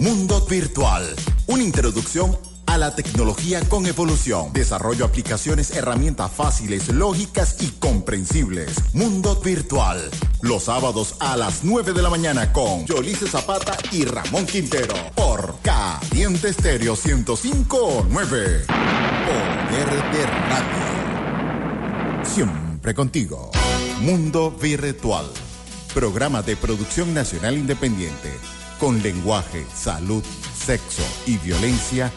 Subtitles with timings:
[0.00, 1.02] Mundo Virtual,
[1.46, 4.52] una introducción a la tecnología con evolución.
[4.52, 8.74] Desarrollo aplicaciones, herramientas fáciles, lógicas y comprensibles.
[8.92, 10.10] Mundo Virtual.
[10.42, 14.94] Los sábados a las 9 de la mañana con Yolice Zapata y Ramón Quintero.
[15.14, 18.66] Por Caliente Estéreo 1059.
[18.66, 20.86] Poder de Radio.
[22.22, 23.50] Siempre contigo.
[24.00, 25.26] Mundo Virtual.
[25.94, 28.30] Programa de producción nacional independiente.
[28.78, 30.22] Con lenguaje, salud,
[30.54, 32.12] sexo y violencia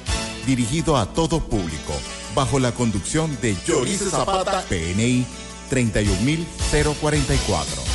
[0.45, 1.93] dirigido a todo público,
[2.35, 5.25] bajo la conducción de Yorice Zapata, PNI
[5.69, 7.88] 31044.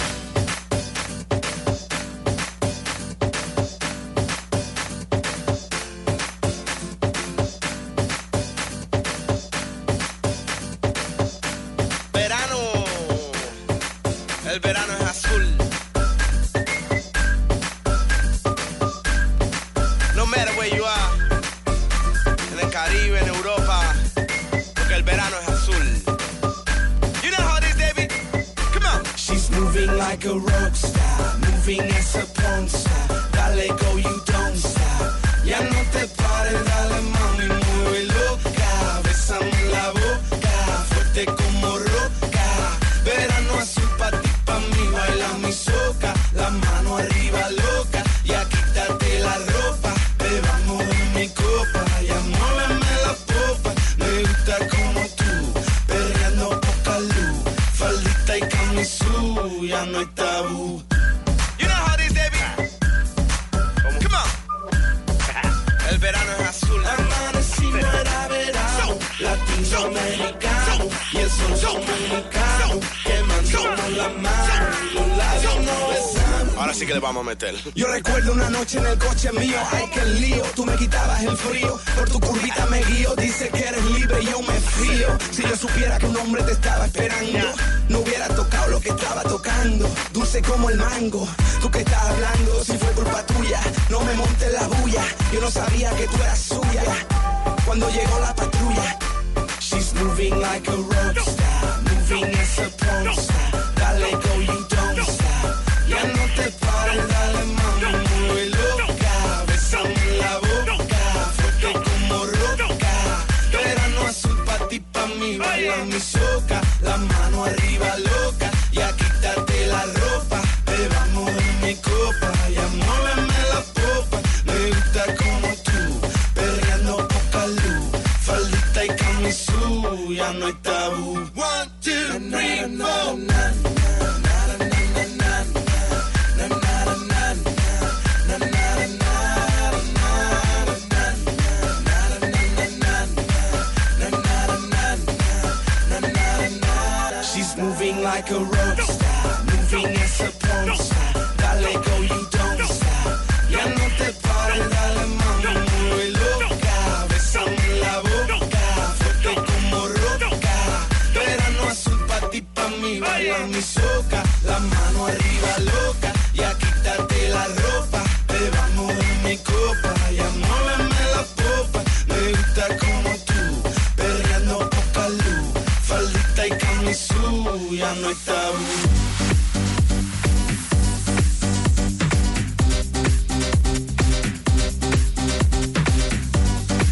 [177.76, 178.08] no.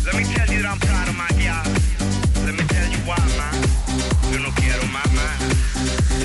[0.04, 1.28] Let me tell you that I'm proud of my.
[2.44, 3.54] Let me tell you why, man.
[4.32, 5.36] Yo no quiero más, man.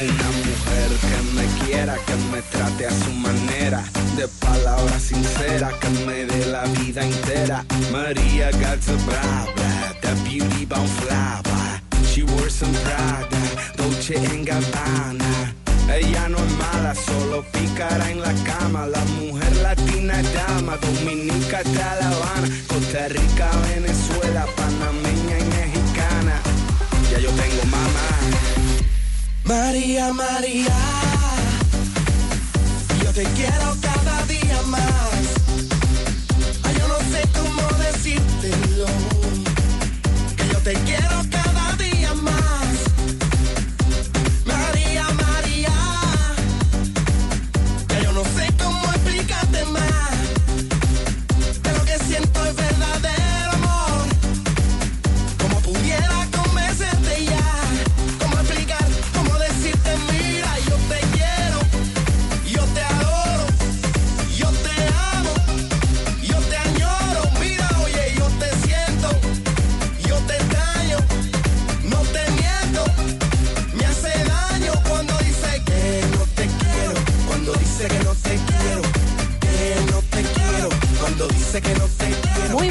[0.02, 3.84] Una mujer que me quiera, que me trate a su manera,
[4.16, 7.64] de palabras sinceras, que me dé la vida entera.
[7.92, 10.88] María got the bra, bra, the beauty bound.
[12.18, 13.42] She wore some Prada,
[13.78, 15.54] Dolce Gabbana.
[15.88, 18.88] Ella no es mala, solo picará en la cama.
[18.88, 26.42] La mujer latina es dama, dominica hasta La Habana, Costa Rica, Venezuela, panameña y mexicana.
[27.12, 28.10] Ya yo tengo mamá.
[29.44, 30.76] María, María,
[33.04, 35.07] yo te quiero cada día más.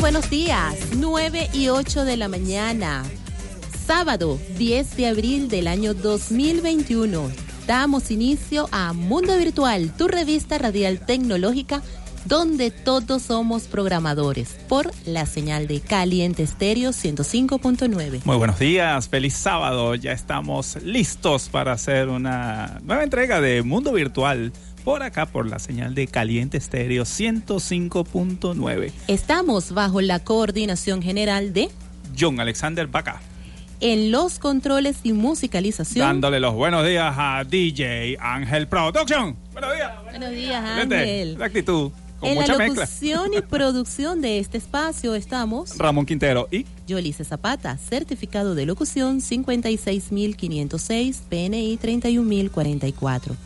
[0.06, 3.02] Buenos días, 9 y 8 de la mañana.
[3.88, 7.28] Sábado 10 de abril del año 2021.
[7.66, 11.82] Damos inicio a Mundo Virtual, tu revista radial tecnológica
[12.24, 18.20] donde todos somos programadores, por la señal de Caliente Estéreo 105.9.
[18.24, 19.96] Muy buenos días, feliz sábado.
[19.96, 24.52] Ya estamos listos para hacer una nueva entrega de Mundo Virtual
[24.86, 28.92] por acá por la señal de Caliente Estéreo 105.9.
[29.08, 31.70] Estamos bajo la coordinación general de
[32.16, 33.20] John Alexander Baca.
[33.80, 36.06] En los controles y musicalización.
[36.06, 39.36] Dándole los buenos días a DJ Ángel Production.
[39.52, 39.90] Buenos días.
[40.04, 41.36] Buenos días, Ángel.
[41.36, 41.90] La actitud
[42.22, 48.54] en la locución y producción de este espacio estamos Ramón Quintero y Yolice Zapata, certificado
[48.54, 53.36] de locución 56506, PNI 31044.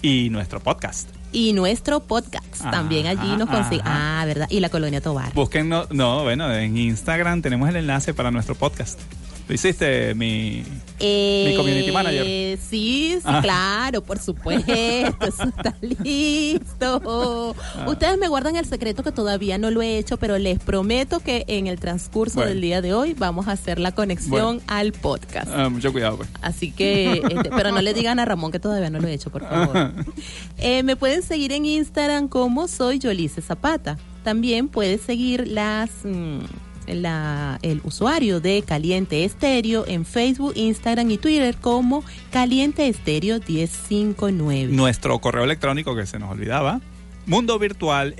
[0.02, 2.62] Y nuestro podcast y nuestro podcast.
[2.70, 3.82] También allí nos consigue.
[3.84, 4.46] Ah, ¿verdad?
[4.50, 5.32] Y la Colonia Tobar.
[5.34, 9.00] Busquen, no, no, bueno, en Instagram tenemos el enlace para nuestro podcast.
[9.50, 10.62] ¿Lo hiciste, mi,
[11.00, 12.22] mi community manager?
[12.24, 13.40] Eh, sí, sí, ah.
[13.42, 14.72] claro, por supuesto.
[14.72, 15.74] Eso está
[16.04, 17.56] listo.
[17.74, 17.84] Ah.
[17.88, 21.46] Ustedes me guardan el secreto que todavía no lo he hecho, pero les prometo que
[21.48, 25.50] en el transcurso del día de hoy vamos a hacer la conexión al podcast.
[25.52, 26.28] Ah, mucho cuidado, pues.
[26.42, 29.30] Así que, este, pero no le digan a Ramón que todavía no lo he hecho,
[29.30, 29.92] por favor.
[30.58, 33.98] Eh, me pueden seguir en Instagram como soy Yolice Zapata.
[34.22, 35.90] También puedes seguir las...
[36.94, 44.72] Mm, el usuario de Caliente Estéreo en Facebook, Instagram y Twitter como Caliente Estéreo 1059.
[44.72, 46.80] Nuestro correo electrónico que se nos olvidaba,
[47.26, 48.14] mundo virtual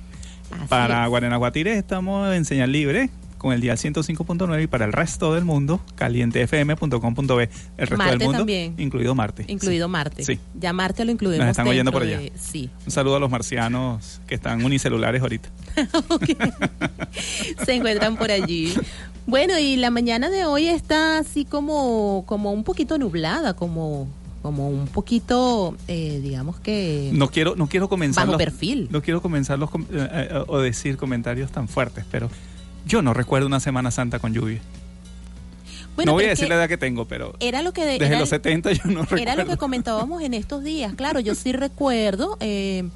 [0.68, 3.10] Para Guarenaguatire estamos en señal libre
[3.46, 7.48] con el día 105.9 y para el resto del mundo, calientefm.com.be.
[7.76, 8.74] El resto del mundo, también.
[8.76, 9.44] incluido Marte.
[9.46, 10.24] Incluido Marte.
[10.24, 10.40] Sí.
[10.58, 11.46] Ya Marte lo incluimos.
[11.46, 12.18] Nos están oyendo por allá.
[12.34, 12.70] sí.
[12.84, 15.48] Un saludo a los marcianos que están unicelulares ahorita.
[17.64, 18.74] Se encuentran por allí.
[19.28, 24.08] Bueno, y la mañana de hoy está así como, como un poquito nublada, como
[24.42, 27.10] como un poquito, eh, digamos que...
[27.12, 28.28] No quiero, no quiero comenzar...
[28.28, 28.86] Bajo perfil.
[28.92, 32.30] No quiero comenzar los, eh, eh, o decir comentarios tan fuertes, pero
[32.86, 34.60] yo no recuerdo una Semana Santa con lluvia.
[36.04, 38.72] no voy a decir la edad que tengo, pero era lo que desde los 70
[38.72, 39.22] yo no recuerdo.
[39.22, 40.94] Era lo que comentábamos en estos días.
[40.94, 42.36] Claro, yo sí recuerdo.
[42.40, 42.88] Eh,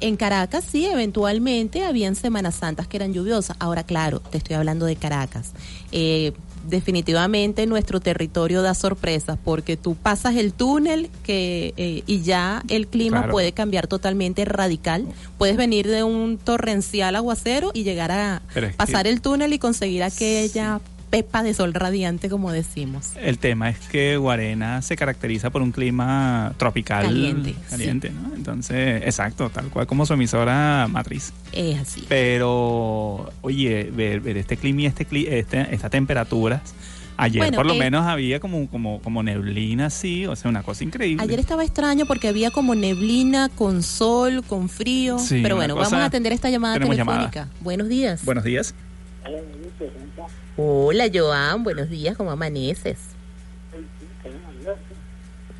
[0.00, 3.56] en Caracas sí, eventualmente habían Semanas Santas que eran lluviosas.
[3.60, 5.52] Ahora, claro, te estoy hablando de Caracas.
[5.90, 6.32] Eh,
[6.68, 12.86] definitivamente nuestro territorio da sorpresas porque tú pasas el túnel que eh, y ya el
[12.86, 15.06] clima puede cambiar totalmente radical.
[15.38, 18.42] Puedes venir de un torrencial aguacero y llegar a
[18.76, 23.12] pasar el túnel y conseguir aquella pepa de sol radiante, como decimos.
[23.16, 28.34] El tema es que Guarena se caracteriza por un clima tropical caliente, caliente ¿no?
[28.34, 31.32] Entonces, exacto, tal cual como su emisora matriz.
[31.52, 32.04] Es así.
[32.08, 35.06] Pero, oye, ver, este clima y este,
[35.38, 36.74] este, estas temperaturas.
[37.18, 40.84] Ayer por lo eh, menos había como, como, como neblina así, o sea, una cosa
[40.84, 41.22] increíble.
[41.24, 45.16] Ayer estaba extraño porque había como neblina con sol, con frío.
[45.30, 47.48] pero bueno, vamos a atender esta llamada telefónica.
[47.60, 48.22] Buenos días.
[48.24, 48.74] Buenos días.
[50.56, 52.98] Hola Joan, buenos días, ¿cómo amaneces?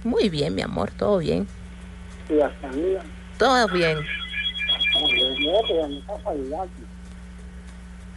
[0.05, 1.49] Muy bien, mi amor, todo bien.
[3.39, 3.99] Todo bien.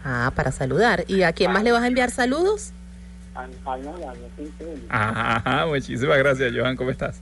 [0.03, 1.03] Ah, para saludar.
[1.07, 2.71] ¿Y a quién más le vas a enviar saludos?
[4.89, 6.75] Ajá, muchísimas gracias, Joan.
[6.75, 7.21] ¿Cómo estás?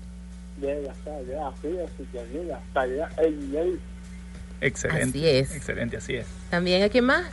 [4.62, 5.19] Excelente.
[5.19, 5.55] Así es.
[5.55, 6.27] Excelente, así es.
[6.50, 7.25] ¿También a quién más?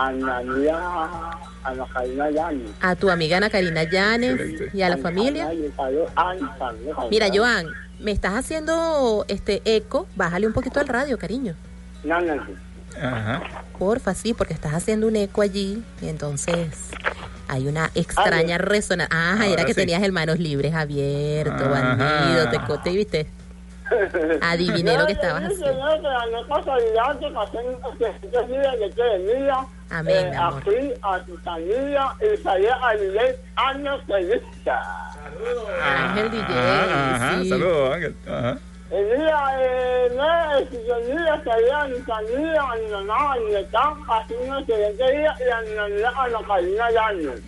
[0.00, 2.70] A mi amiga Ana Karina Llanes.
[2.80, 4.40] A tu amiga Ana Karina Llanes
[4.72, 5.50] y a la familia.
[7.10, 7.66] Mira, Joan,
[7.98, 10.06] me estás haciendo este eco.
[10.16, 11.54] Bájale un poquito al radio, cariño.
[12.04, 12.34] No, no,
[13.00, 13.42] Ajá.
[13.78, 16.90] Porfa, sí, porque estás haciendo un eco allí y entonces
[17.46, 19.16] hay una extraña resonancia.
[19.16, 23.26] Ah, era que tenías el manos libres abierto, bandido, te, te viste.
[24.42, 25.80] Adiviné lo que estabas haciendo.
[29.90, 30.62] Amén, eh, mi a amor.
[30.62, 34.42] ti, a tu familia y salir a vivir años felices.
[35.84, 37.48] Ángel DJ, Ajá, ajá, sí.
[37.48, 38.16] saludos, Ángel.
[38.28, 38.58] Ajá.
[38.90, 39.28] Eh.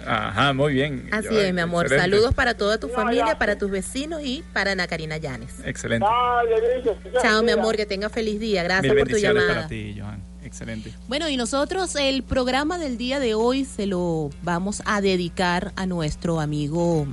[0.07, 1.09] Ajá, muy bien.
[1.13, 1.87] Así Yo- es, mi amor.
[1.87, 2.11] excelente.
[2.11, 3.39] Saludos para toda tu No, familia, ya.
[3.39, 5.55] para tus vecinos y para Ana Karina Llanes.
[5.65, 6.07] Excelente.
[6.07, 8.63] Dale, dice, Chao, mi amor, que tenga feliz día.
[8.63, 9.49] Gracias Mil por tu llamada.
[9.49, 10.23] para ti, Johan.
[10.45, 10.93] Excelente.
[11.09, 15.87] Bueno, y nosotros el programa del día de hoy se lo vamos a dedicar a
[15.87, 17.07] nuestro amigo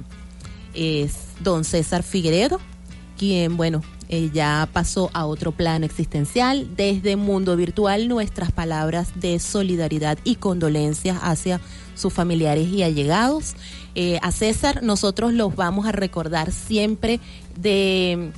[0.74, 2.60] es don César Figueredo,
[3.18, 6.76] quien, bueno, eh, ya pasó a otro plano existencial.
[6.76, 11.62] Desde Mundo Virtual, nuestras palabras de solidaridad y condolencias hacia
[11.94, 13.54] sus familiares y allegados.
[13.94, 17.20] Eh, a César nosotros los vamos a recordar siempre
[17.56, 18.32] de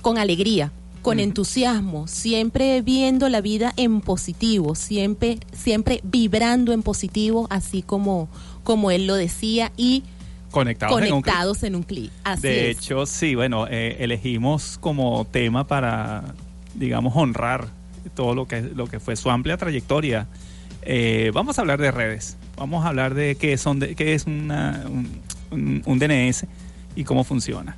[0.00, 7.46] con alegría, con entusiasmo, siempre viendo la vida en positivo, siempre, siempre vibrando en positivo,
[7.50, 8.28] así como,
[8.64, 10.02] como él lo decía, y
[10.52, 11.24] Conectados, en un clic.
[11.34, 12.12] conectados en un clic.
[12.22, 12.78] Así De es.
[12.78, 16.22] hecho, sí, bueno, eh, elegimos como tema para,
[16.74, 17.66] digamos, honrar
[18.14, 20.26] todo lo que, lo que fue su amplia trayectoria.
[20.82, 24.26] Eh, vamos a hablar de redes, vamos a hablar de qué, son de, qué es
[24.26, 25.08] una, un,
[25.50, 26.46] un- un DNS
[26.96, 27.76] y cómo funciona.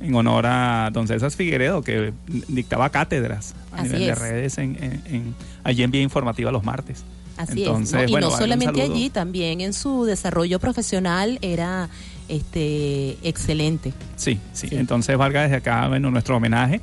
[0.00, 2.12] En honor a don César Figueredo, que
[2.48, 4.18] dictaba cátedras a Así nivel de es.
[4.18, 7.04] redes en, en- en- allí en Vía Informativa los martes.
[7.36, 8.02] Así Entonces, es.
[8.02, 8.08] ¿no?
[8.08, 11.88] Y bueno, no solamente allí, también en su desarrollo profesional era
[12.30, 13.92] este excelente.
[14.16, 14.76] Sí, sí, Sí.
[14.76, 16.80] Entonces, valga desde acá, bueno, nuestro homenaje.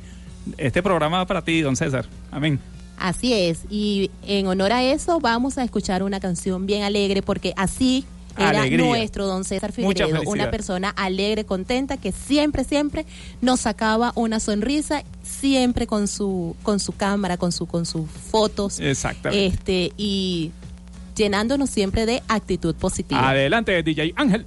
[0.56, 2.06] Este programa va para ti, don César.
[2.30, 2.58] Amén.
[2.98, 3.60] Así es.
[3.70, 8.04] Y en honor a eso vamos a escuchar una canción bien alegre porque así
[8.36, 8.86] era Alegría.
[8.86, 13.04] nuestro don César Figueredo, una persona alegre, contenta, que siempre, siempre
[13.40, 18.78] nos sacaba una sonrisa, siempre con su, con su cámara, con su, con sus fotos,
[18.80, 19.46] Exactamente.
[19.46, 20.52] este, y
[21.16, 23.28] llenándonos siempre de actitud positiva.
[23.28, 24.46] Adelante, DJ Ángel.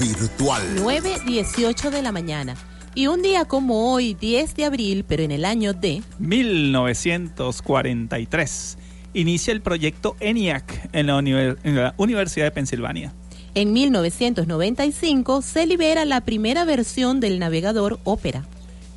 [0.00, 0.62] Retrovirtual.
[0.78, 2.56] 9.18 de la mañana.
[2.94, 8.78] Y un día como hoy, 10 de abril, pero en el año de 1943,
[9.14, 13.12] inicia el proyecto ENIAC en la, univer- en la Universidad de Pensilvania.
[13.54, 18.46] En 1995 se libera la primera versión del navegador Opera.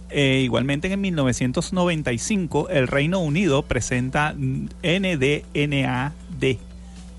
[0.10, 6.12] Eh, igualmente en 1995 el Reino Unido presenta NDNAD,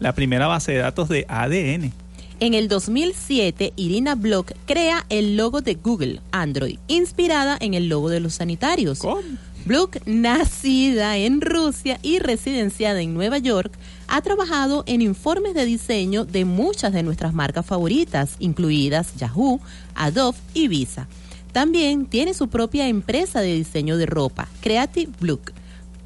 [0.00, 1.92] la primera base de datos de ADN.
[2.40, 8.10] En el 2007, Irina Block crea el logo de Google Android, inspirada en el logo
[8.10, 8.98] de los sanitarios.
[8.98, 9.22] ¿Cómo?
[9.64, 13.72] Block, nacida en Rusia y residenciada en Nueva York,
[14.08, 19.60] ha trabajado en informes de diseño de muchas de nuestras marcas favoritas, incluidas Yahoo,
[19.94, 21.08] Adobe y Visa.
[21.52, 25.52] También tiene su propia empresa de diseño de ropa, Creative Block,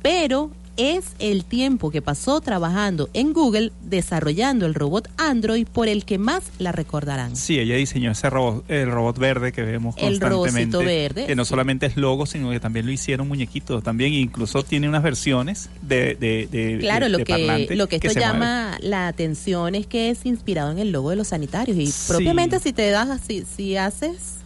[0.03, 6.05] pero es el tiempo que pasó trabajando en Google desarrollando el robot Android por el
[6.05, 7.37] que más la recordarán.
[7.37, 10.29] Sí, ella diseñó ese robot, el robot verde que vemos El constantemente.
[10.29, 11.51] robotcito verde, Que no sí.
[11.51, 13.83] solamente es logo, sino que también lo hicieron muñequitos.
[13.83, 18.13] También incluso tiene unas versiones de, de, de- Claro, de- lo que, lo que esto
[18.19, 22.05] llama la atención es que es inspirado en el logo de los sanitarios y Sí.
[22.13, 24.38] propiamente si te das así, si haces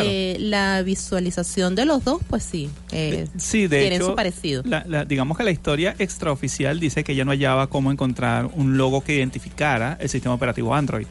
[0.00, 0.08] Claro.
[0.10, 4.62] eh, la visualización de los dos, pues sí, eh, Sí, de tienen hecho, su parecido.
[4.66, 8.76] la- la- digamos que la historia extraoficial dice que ella no hallaba cómo encontrar un
[8.76, 11.06] logo que identificara el sistema operativo Android.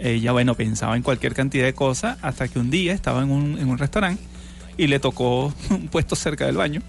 [0.00, 3.58] Ella, bueno, pensaba en cualquier cantidad de cosas hasta que un día estaba en un,
[3.58, 4.22] en un restaurante
[4.76, 6.80] y le tocó un puesto cerca del baño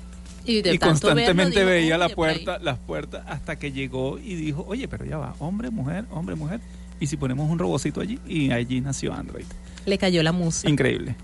[0.45, 2.35] Y, de y constantemente verlo, digo, veía la "Oye, por ahí".
[2.43, 6.35] puerta, las puertas hasta que llegó y dijo, oye, pero ya va, hombre, mujer, hombre,
[6.35, 6.59] mujer.
[6.99, 9.45] Y si ponemos un robocito allí y allí nació Android.
[9.85, 10.69] Le cayó la musa.
[10.69, 11.15] Increíble.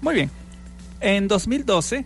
[0.00, 0.30] Muy bien.
[1.00, 2.04] En 2012,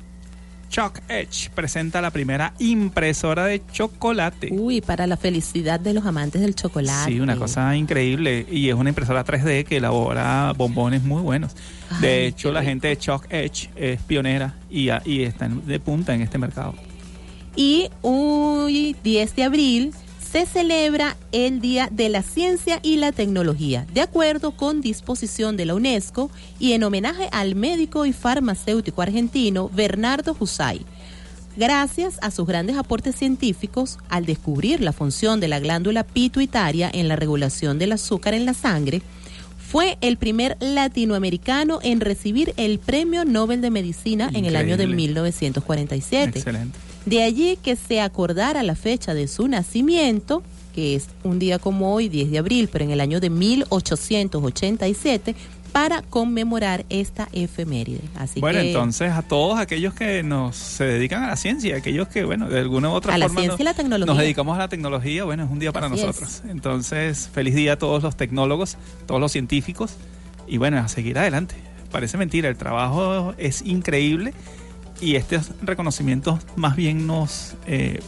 [0.69, 4.49] Chuck Edge presenta la primera impresora de chocolate.
[4.53, 7.12] Uy, para la felicidad de los amantes del chocolate.
[7.12, 8.47] Sí, una cosa increíble.
[8.51, 11.53] Y es una impresora 3D que elabora bombones muy buenos.
[12.01, 12.71] De hecho, la rico.
[12.71, 16.75] gente de Chuck Edge es pionera y, y está de punta en este mercado.
[17.55, 19.95] Y hoy, 10 de abril,
[20.37, 25.64] se celebra el Día de la Ciencia y la Tecnología, de acuerdo con disposición de
[25.64, 30.85] la UNESCO y en homenaje al médico y farmacéutico argentino Bernardo Husay.
[31.57, 37.09] Gracias a sus grandes aportes científicos al descubrir la función de la glándula pituitaria en
[37.09, 39.01] la regulación del azúcar en la sangre,
[39.57, 44.85] fue el primer latinoamericano en recibir el Premio Nobel de Medicina en el año de
[44.85, 44.96] Increíble.
[44.96, 46.38] 1947.
[46.40, 46.86] Excelente.
[47.07, 50.42] De allí que se acordara la fecha de su nacimiento,
[50.75, 55.35] que es un día como hoy, 10 de abril, pero en el año de 1887,
[55.73, 58.01] para conmemorar esta efeméride.
[58.16, 62.09] Así bueno, que entonces a todos aquellos que nos se dedican a la ciencia, aquellos
[62.09, 64.14] que, bueno, de alguna u otra A la forma ciencia y la nos- tecnología.
[64.14, 66.42] nos dedicamos a la tecnología, bueno, es un día para Así nosotros.
[66.49, 69.97] Entonces, feliz día a todos los tecnólogos, todos los científicos
[70.49, 71.55] y bueno, a seguir adelante.
[71.92, 74.33] Parece mentira, el trabajo es increíble
[75.01, 78.01] y estos reconocimientos más bien nos, eh,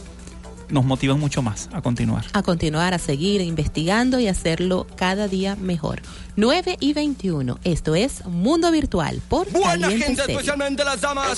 [0.69, 2.25] nos motivan mucho más a continuar.
[2.33, 6.01] a continuar, a seguir investigando y hacerlo cada día mejor.
[6.35, 7.59] 9 y 21.
[7.63, 11.37] Esto es Mundo Virtual por Buena Caliente gente, especialmente las damas.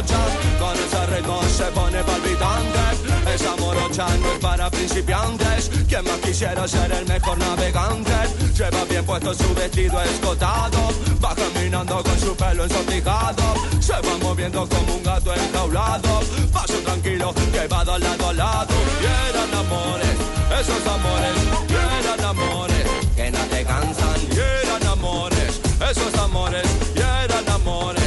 [0.00, 0.18] morocha,
[0.58, 3.34] con ese ritmo se pone palpitante.
[3.34, 8.12] Esa morocha no es para principiantes, quien más quisiera ser el mejor navegante.
[8.56, 10.88] Lleva bien puesto su vestido escotado,
[11.22, 13.54] va caminando con su pelo ensortijado.
[13.80, 16.20] Se va moviendo como un gato enjaulado,
[16.52, 18.74] paso tranquilo que va de lado a lado.
[19.02, 20.16] Y amores,
[20.60, 21.36] esos amores,
[21.68, 22.84] y amores
[23.16, 24.20] que no te cansan.
[24.32, 25.60] Y amores,
[25.90, 27.99] esos amores, y amores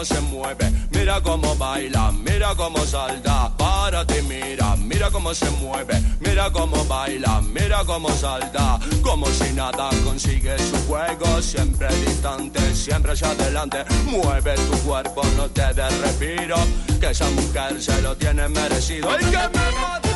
[0.00, 0.72] cómo se mueve.
[0.92, 3.54] mira cómo baila, mira cómo salta.
[3.58, 8.78] Párate, mira, mira cómo se mueve, mira cómo baila, mira cómo salta.
[9.02, 13.84] Como si nada consigue su juego, siempre distante, siempre hacia adelante.
[14.06, 16.56] Mueve tu cuerpo, no te des respiro,
[16.98, 19.10] que esa mujer se lo tiene merecido.
[19.10, 20.08] ¡Ay, que me mate!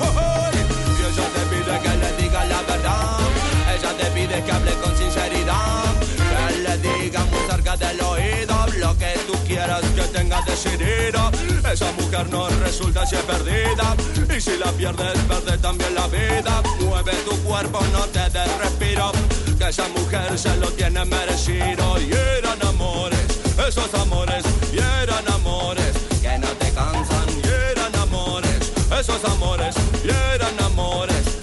[0.00, 0.50] ¡Oh, oh!
[0.52, 3.18] Y ella te pide que le diga la verdad,
[3.78, 4.96] ella te pide que hable con
[10.56, 13.94] Esa mujer no resulta si es perdida,
[14.34, 16.62] y si la pierdes, pierde también la vida.
[16.80, 19.12] Mueve tu cuerpo, no te des respiro,
[19.58, 22.00] que esa mujer se lo tiene merecido.
[22.00, 23.26] Y eran amores,
[23.68, 25.92] esos amores, y eran amores.
[26.22, 31.35] Que no te cansan, y eran amores, esos amores, y eran amores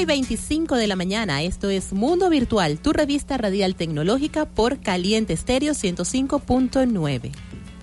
[0.00, 5.34] y 25 de la mañana, esto es Mundo Virtual, tu revista radial tecnológica por Caliente
[5.34, 7.30] Estéreo 105.9.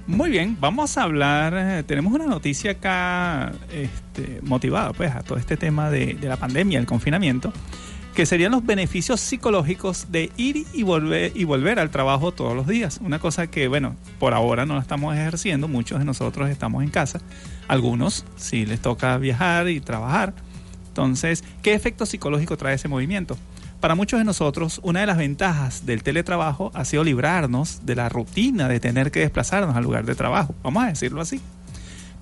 [0.07, 5.37] Muy bien, vamos a hablar, eh, tenemos una noticia acá este, motivada pues a todo
[5.37, 7.53] este tema de, de la pandemia, el confinamiento,
[8.15, 12.65] que serían los beneficios psicológicos de ir y volver y volver al trabajo todos los
[12.65, 12.99] días.
[13.03, 16.89] Una cosa que, bueno, por ahora no la estamos ejerciendo, muchos de nosotros estamos en
[16.89, 17.21] casa,
[17.67, 20.33] algunos sí les toca viajar y trabajar.
[20.97, 23.37] Entonces, ¿qué efecto psicológico trae ese movimiento?
[23.79, 28.09] Para muchos de nosotros, una de las ventajas del teletrabajo ha sido librarnos de la
[28.09, 31.39] rutina de tener que desplazarnos al lugar de trabajo, vamos a decirlo así.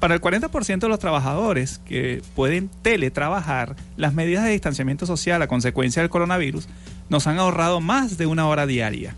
[0.01, 5.47] Para el 40% de los trabajadores que pueden teletrabajar, las medidas de distanciamiento social a
[5.47, 6.67] consecuencia del coronavirus
[7.07, 9.15] nos han ahorrado más de una hora diaria.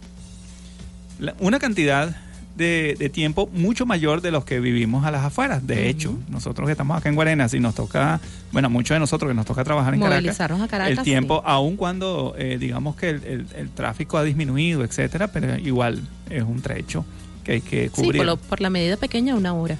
[1.39, 2.15] Una cantidad
[2.57, 5.65] de, de tiempo mucho mayor de los que vivimos a las afueras.
[5.67, 8.19] De hecho, nosotros que estamos acá en Guarena, si nos toca,
[8.51, 11.41] bueno, muchos de nosotros que nos toca trabajar en Caracas, Movilizarnos a Caracas, el tiempo,
[11.45, 16.43] aun cuando eh, digamos que el, el- el tráfico ha disminuido, etcétera, pero igual es
[16.43, 17.05] un trecho
[17.43, 18.17] que hay que Sí, cubrir.
[18.17, 19.77] por, lo- por la medida pequeña, una hora.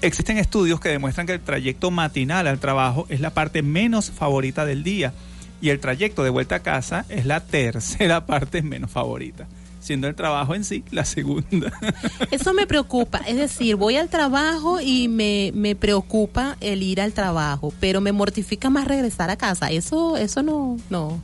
[0.00, 4.64] Existen estudios que demuestran que el trayecto matinal al trabajo es la parte menos favorita
[4.64, 5.12] del día
[5.60, 9.48] y el trayecto de vuelta a casa es la tercera parte menos favorita,
[9.88, 11.72] siendo el trabajo en sí la segunda.
[12.30, 17.12] Eso me preocupa, es decir, voy al trabajo y me, me preocupa el ir al
[17.12, 19.70] trabajo, pero me mortifica más regresar a casa.
[19.70, 21.20] Eso, eso no, no.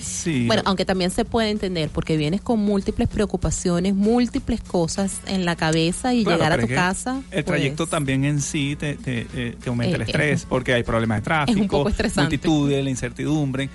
[0.00, 0.46] sí.
[0.48, 5.54] Bueno, aunque también se puede entender, porque vienes con múltiples preocupaciones, múltiples cosas en la
[5.54, 7.22] cabeza y Claro, llegar a tu casa.
[7.30, 10.74] El trayecto pues, también en sí te, te- te- te aumenta el estrés es- porque
[10.74, 11.84] hay problemas de tráfico,
[12.16, 13.70] multitudes, la incertidumbre,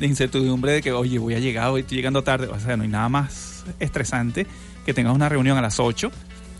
[0.00, 2.48] la incertidumbre de que, oye, voy a llegar, hoy estoy llegando tarde.
[2.48, 4.46] O sea, no hay nada más estresante
[4.86, 6.10] que tengas una reunión a las 8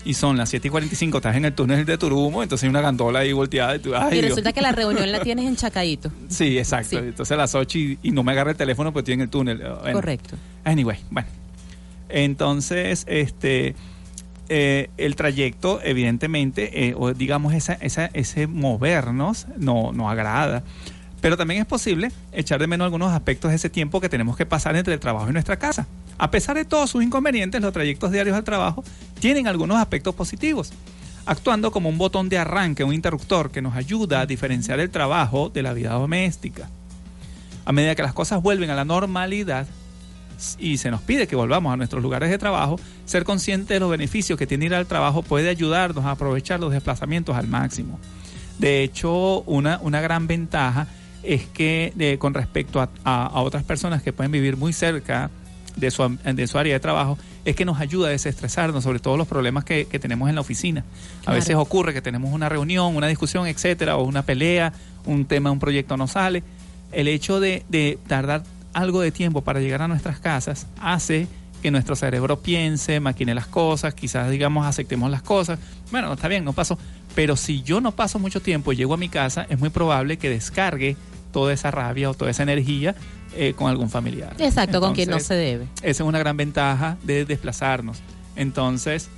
[0.07, 2.83] y son las 7 y 45, estás en el túnel de Turumo, entonces hay una
[2.83, 4.31] gandola ahí volteada y tú, ay, Y Dios.
[4.31, 6.11] resulta que la reunión la tienes en Chacaito.
[6.29, 6.91] Sí, exacto.
[6.91, 6.97] Sí.
[6.97, 9.31] Entonces a las 8 y, y no me agarra el teléfono porque estoy en el
[9.31, 9.59] túnel.
[9.59, 10.37] Bueno, Correcto.
[10.65, 11.29] Anyway, bueno.
[12.11, 13.75] Entonces, este,
[14.49, 20.63] eh, el trayecto, evidentemente, eh, o digamos, esa, esa, ese movernos no, no agrada.
[21.25, 24.45] Pero también es posible echar de menos algunos aspectos de ese tiempo que tenemos que
[24.45, 25.87] pasar entre el trabajo y nuestra casa.
[26.19, 28.85] A pesar de todos sus inconvenientes, los trayectos diarios al trabajo
[29.21, 30.75] tienen algunos aspectos positivos,
[31.25, 35.49] actuando como un botón de arranque, un interruptor que nos ayuda a diferenciar el trabajo
[35.49, 36.69] de la vida doméstica.
[37.65, 39.67] A medida que las cosas vuelven a la normalidad,
[40.59, 43.91] y se nos pide que volvamos a nuestros lugares de trabajo, ser consciente de los
[43.91, 47.99] beneficios que tiene ir al trabajo puede ayudarnos a aprovechar los desplazamientos al máximo.
[48.59, 50.87] De hecho, una, una gran ventaja
[51.25, 55.31] es que de- con respecto a, a- a otras personas que pueden vivir muy cerca
[55.77, 59.19] de su, de su área de trabajo, es que nos ayuda a desestresarnos sobre todos
[59.19, 60.85] los problemas que, que tenemos en la oficina.
[61.27, 64.73] A veces ocurre que tenemos una reunión, una discusión, etcétera, o una pelea,
[65.05, 66.43] un tema, un proyecto no sale.
[66.93, 71.27] El hecho de, de tardar algo de tiempo para llegar a nuestras casas hace
[71.61, 75.59] que nuestro cerebro piense, maquine las cosas, quizás digamos aceptemos las cosas.
[75.91, 76.79] Bueno, está bien, no pasó.
[77.15, 80.19] Pero si yo no paso mucho tiempo y llego a mi casa, es muy probable
[80.19, 80.97] que descargue
[81.35, 82.95] toda esa rabia o toda esa energía
[83.35, 84.35] eh, con algún familiar.
[84.39, 85.67] Exacto, con quien no se debe.
[85.83, 87.99] esa es una gran ventaja de desplazarnos.
[88.37, 89.11] Entonces,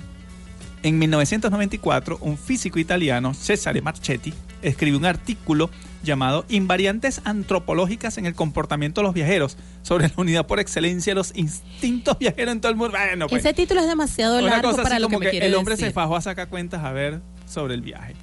[0.82, 5.68] en 1994, un físico italiano, Cesare Marchetti, escribió un artículo
[6.02, 11.16] llamado Invariantes antropológicas en el comportamiento de los viajeros sobre la unidad por excelencia de
[11.16, 12.96] los instintos viajeros en todo el mundo.
[12.96, 15.88] Bueno, pues, Ese título es demasiado largo para lo que me que el hombre decir.
[15.88, 18.14] se fajó a sacar cuentas a ver sobre el viaje.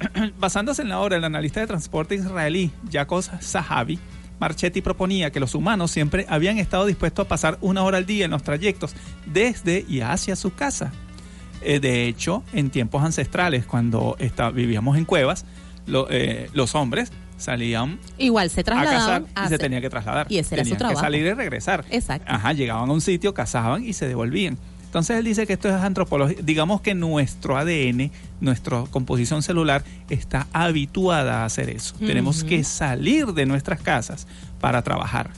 [0.38, 3.98] Basándose en la obra del analista de transporte israelí Jacos Sahabi,
[4.40, 8.24] Marchetti proponía que los humanos siempre habían estado dispuestos a pasar una hora al día
[8.24, 8.94] en los trayectos
[9.26, 10.92] desde y hacia su casa.
[11.62, 15.46] Eh, de hecho, en tiempos ancestrales, cuando esta- vivíamos en cuevas,
[15.86, 20.26] lo- eh, los hombres salían Igual se a cazar trasladaban y se tenía que trasladar.
[20.28, 21.00] y ese era su Tenían trabajo.
[21.00, 21.84] que salir y regresar.
[21.90, 22.30] Exacto.
[22.30, 24.58] Ajá, llegaban a un sitio, cazaban y se devolvían.
[24.94, 26.38] Entonces él dice que esto es antropología.
[26.40, 31.96] Digamos que nuestro ADN, nuestra composición celular está habituada a hacer eso.
[31.98, 34.28] Tenemos que salir de nuestras casas
[34.60, 35.30] para trabajar.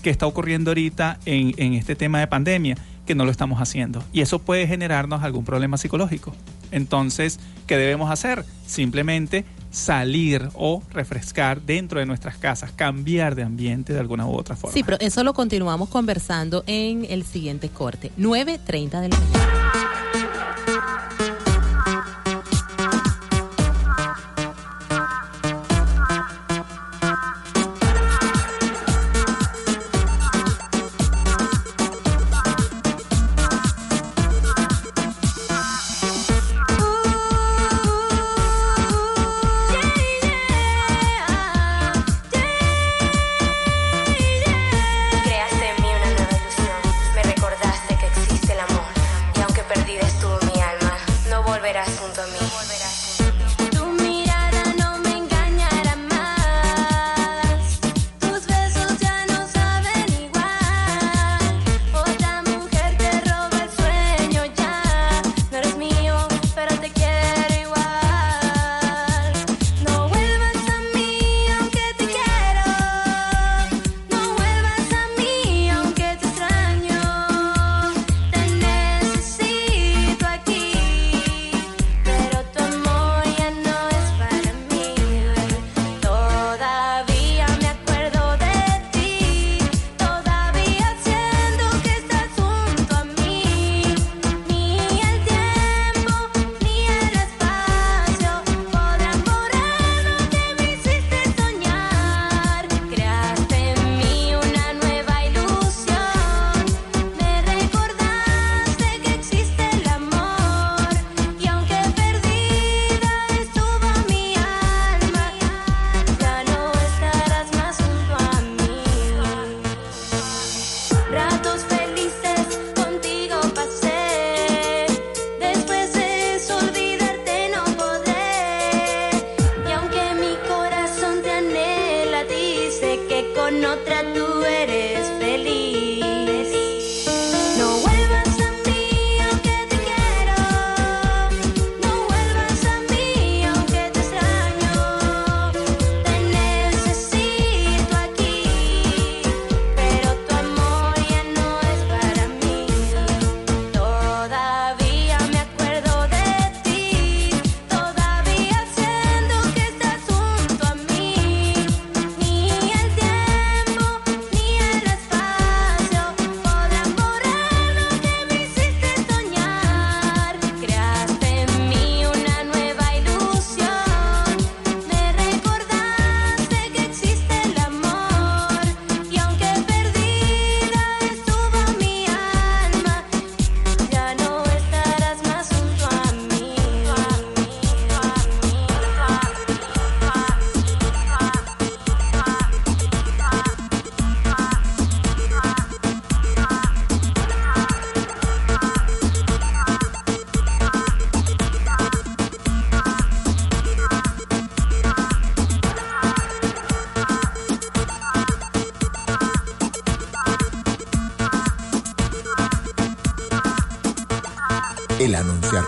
[0.00, 2.78] ¿Qué está ocurriendo ahorita en, en este tema de pandemia?
[3.04, 4.02] Que no lo estamos haciendo.
[4.14, 6.34] Y eso puede generarnos algún problema psicológico.
[6.70, 8.46] Entonces, ¿qué debemos hacer?
[8.64, 9.44] Simplemente
[9.76, 14.72] salir o refrescar dentro de nuestras casas, cambiar de ambiente de alguna u otra forma.
[14.72, 18.10] Sí, pero eso lo continuamos conversando en el siguiente corte.
[18.18, 19.56] 9.30 de la mañana.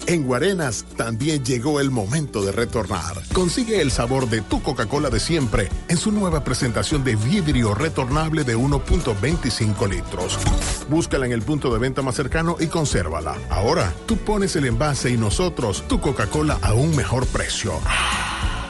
[0.07, 3.21] En Guarenas también llegó el momento de retornar.
[3.33, 8.45] Consigue el sabor de tu Coca-Cola de siempre en su nueva presentación de vidrio retornable
[8.45, 10.39] de 1.25 litros.
[10.87, 13.35] Búscala en el punto de venta más cercano y consérvala.
[13.49, 17.73] Ahora, tú pones el envase y nosotros tu Coca-Cola a un mejor precio.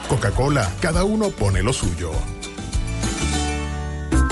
[0.08, 2.10] Coca-Cola, cada uno pone lo suyo.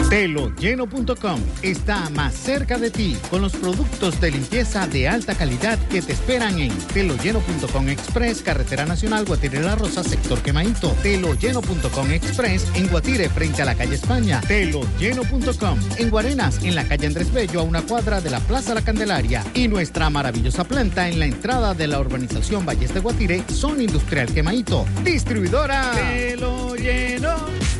[0.08, 6.00] Teloyeno.com está más cerca de ti con los productos de limpieza de alta calidad que
[6.00, 10.90] te esperan en teloyeno.com Express, Carretera Nacional Guatire La Rosa, sector Quemaito.
[11.02, 14.40] Teloyeno.com Express en Guatire, frente a la calle España.
[14.46, 18.82] Teloyeno.com en Guarenas, en la calle Andrés Bello, a una cuadra de la Plaza La
[18.82, 19.44] Candelaria.
[19.54, 24.32] Y nuestra maravillosa planta en la entrada de la urbanización Valles de Guatire, Zona Industrial
[24.32, 24.86] Quemaito.
[25.02, 27.34] Distribuidora Teloyeno.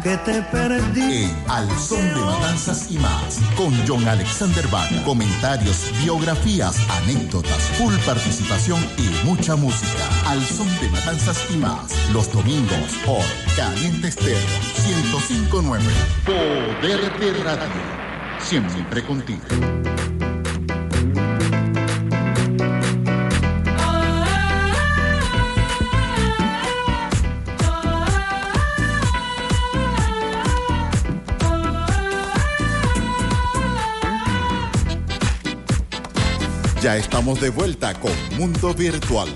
[0.08, 1.24] que te perdí.
[1.24, 4.88] En Al Son de Matanzas y más, con John Alexander Bach.
[5.04, 10.04] Comentarios, biografías, anécdotas, full participación y mucha música.
[10.26, 13.22] Al Son de Matanzas y más, los domingos por
[13.54, 14.38] Caliente Estéreo
[14.86, 15.84] 1059.
[16.24, 17.82] Poder de Radio.
[18.40, 19.87] Siempre contigo.
[36.88, 39.28] Ya estamos de vuelta con Mundo Virtual.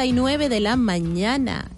[0.00, 1.70] de la mañana.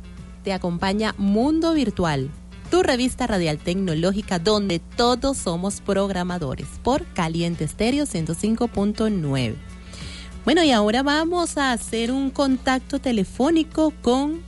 [0.45, 2.31] Te acompaña Mundo Virtual,
[2.71, 9.57] tu revista radial tecnológica donde todos somos programadores por Caliente Estéreo 105.9.
[10.45, 14.41] Bueno, y ahora vamos a hacer un contacto telefónico con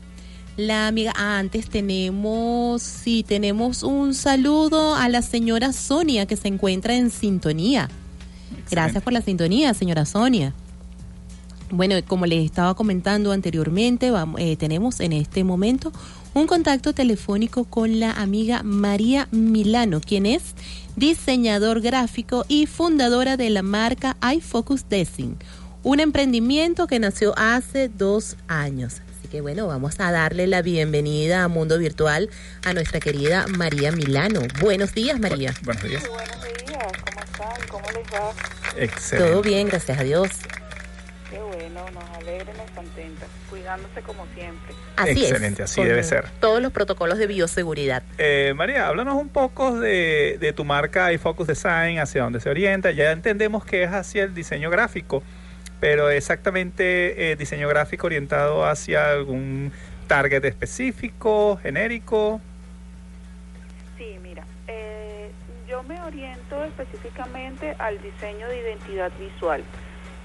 [0.56, 1.12] la amiga.
[1.16, 7.10] Ah, antes tenemos, sí, tenemos un saludo a la señora Sonia que se encuentra en
[7.10, 7.88] sintonía.
[8.70, 10.54] Gracias por la sintonía, señora Sonia.
[11.70, 15.92] Bueno, como les estaba comentando anteriormente, vamos, eh, tenemos en este momento
[16.34, 20.54] un contacto telefónico con la amiga María Milano, quien es
[20.96, 25.36] diseñador gráfico y fundadora de la marca iFocus Design,
[25.82, 29.00] un emprendimiento que nació hace dos años.
[29.18, 32.30] Así que bueno, vamos a darle la bienvenida a Mundo Virtual
[32.64, 34.42] a nuestra querida María Milano.
[34.60, 35.54] Buenos días, María.
[35.62, 36.08] Buenos días.
[36.08, 37.68] Buenos días, ¿cómo están?
[37.68, 38.32] ¿Cómo les va?
[38.76, 39.32] Excelente.
[39.32, 40.30] Todo bien, gracias a Dios.
[41.74, 44.74] Qué bueno, nos alegra y nos contenta, cuidándose como siempre.
[44.96, 45.70] Así Excelente, es.
[45.70, 46.28] así con debe ser.
[46.40, 48.02] Todos los protocolos de bioseguridad.
[48.18, 52.92] Eh, María, háblanos un poco de, de tu marca iFocus Design, hacia dónde se orienta.
[52.92, 55.22] Ya entendemos que es hacia el diseño gráfico,
[55.80, 59.72] pero exactamente eh, diseño gráfico orientado hacia algún
[60.06, 62.40] target específico, genérico.
[63.98, 65.30] Sí, mira, eh,
[65.68, 69.64] yo me oriento específicamente al diseño de identidad visual.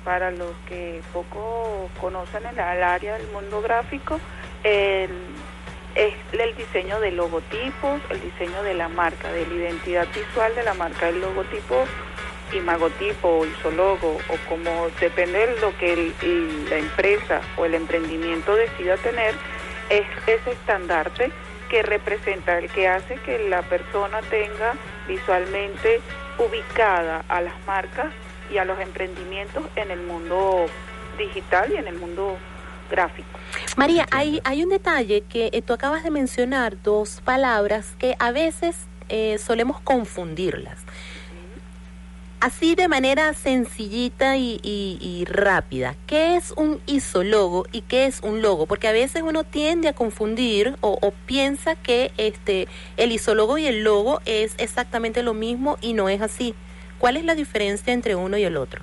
[0.04, 4.20] Para los que poco conocen el, el área del mundo gráfico,
[4.64, 10.64] es el diseño de logotipos, el diseño de la marca, de la identidad visual de
[10.64, 11.86] la marca, el logotipo,
[12.54, 16.14] imagotipo o isologo, o como depende de lo que
[16.70, 19.36] la empresa o el emprendimiento decida tener,
[19.90, 21.32] es ese estandarte
[21.70, 24.74] que representa, el que hace que la persona tenga
[25.08, 26.02] visualmente
[26.38, 28.14] ubicada a las marcas
[28.52, 30.66] y a los emprendimientos en el mundo
[31.18, 32.38] digital y en el mundo
[32.90, 33.28] gráfico.
[33.78, 38.32] María, hay, hay un detalle que eh, tú acabas de mencionar, dos palabras que a
[38.32, 38.76] veces
[39.10, 40.80] eh, solemos confundirlas.
[42.42, 48.22] Así de manera sencillita y, y- y rápida, ¿qué es un isólogo y qué es
[48.22, 48.66] un logo?
[48.66, 53.66] Porque a veces uno tiende a confundir o, o piensa que este el isólogo y
[53.68, 56.56] el logo es exactamente lo mismo y no es así.
[57.00, 58.82] ¿Cuál es la diferencia entre uno y el otro?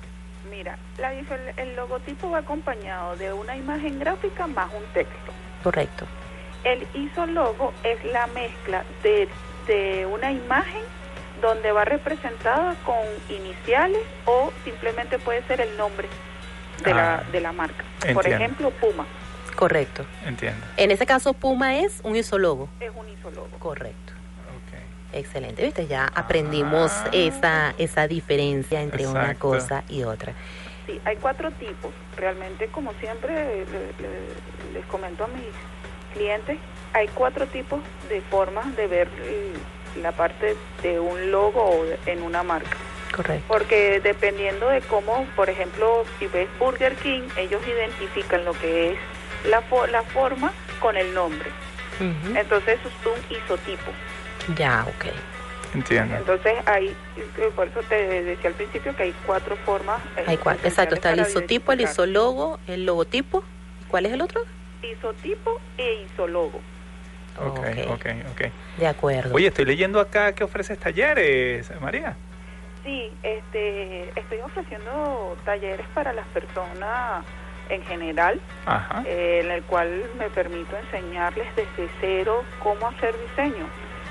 [0.49, 5.31] Mira, la difer- el logotipo va acompañado de una imagen gráfica más un texto.
[5.63, 6.05] Correcto.
[6.63, 9.29] El isologo es la mezcla de,
[9.67, 10.81] de una imagen
[11.41, 12.97] donde va representada con
[13.29, 16.07] iniciales o simplemente puede ser el nombre
[16.83, 17.83] de, Ah, la, de la marca.
[17.99, 18.35] Por entiendo.
[18.43, 19.05] ejemplo, Puma
[19.55, 20.05] Correcto.
[20.25, 20.65] Entiendo.
[20.77, 22.69] En ese caso, Puma es un isólogo.
[22.79, 23.49] es un isologo.
[23.59, 24.13] Correcto.
[25.13, 25.87] Excelente, ¿viste?
[25.87, 30.33] Ya aprendimos esa, esa diferencia entre una cosa y otra.
[30.85, 31.91] Sí, hay cuatro tipos.
[32.15, 33.33] Realmente, como siempre
[33.65, 35.45] le- le- les comento a mis
[36.13, 36.57] clientes,
[36.93, 37.79] hay cuatro tipos
[38.09, 39.07] de formas de ver
[40.01, 42.77] la parte de un logo o de- en una marca.
[43.15, 43.45] Correcto.
[43.47, 48.97] Porque dependiendo de cómo, por ejemplo, si ves Burger King, ellos identifican lo que es
[49.49, 51.49] la, fo- la forma con el nombre.
[52.35, 53.91] Entonces eso es un isotipo.
[54.55, 55.05] Ya, ok.
[55.73, 56.15] Entiendo.
[56.15, 56.87] Entonces hay,
[57.17, 59.99] eh, por eso te decía al principio que hay cuatro formas.
[60.15, 60.67] eh, Hay cuatro.
[60.67, 63.43] Exacto, está el isotipo, el isólogo, el logotipo.
[63.89, 64.41] ¿Cuál es el otro?
[64.81, 66.61] Isotipo e isólogo.
[67.39, 68.41] Ok, ok, ok.
[68.77, 69.35] De acuerdo.
[69.35, 72.15] Oye, estoy leyendo acá que ofreces talleres, María.
[72.83, 77.23] Sí, este, estoy ofreciendo talleres para las personas
[77.69, 79.03] en general, Ajá.
[79.05, 83.65] eh, en el cual me permito enseñarles desde cero cómo hacer diseño.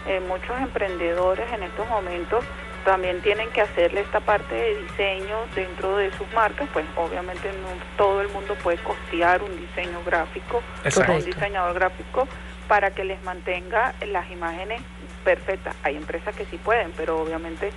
[0.09, 2.45] Eh, muchos emprendedores en estos momentos
[2.85, 7.69] también tienen que hacerle esta parte de diseño dentro de sus marcas, pues obviamente no
[7.97, 11.13] todo el mundo puede costear un diseño gráfico, Exacto.
[11.15, 12.29] un diseñador gráfico
[12.69, 14.81] para que les mantenga las imágenes
[15.25, 15.75] perfectas.
[15.83, 17.73] Hay empresas que sí pueden, pero obviamente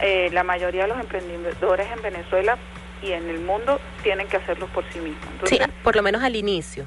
[0.00, 2.56] eh, la mayoría de los emprendedores en Venezuela
[3.02, 5.28] y en el mundo tienen que hacerlo por sí mismos.
[5.44, 6.86] Sí, por lo menos al inicio.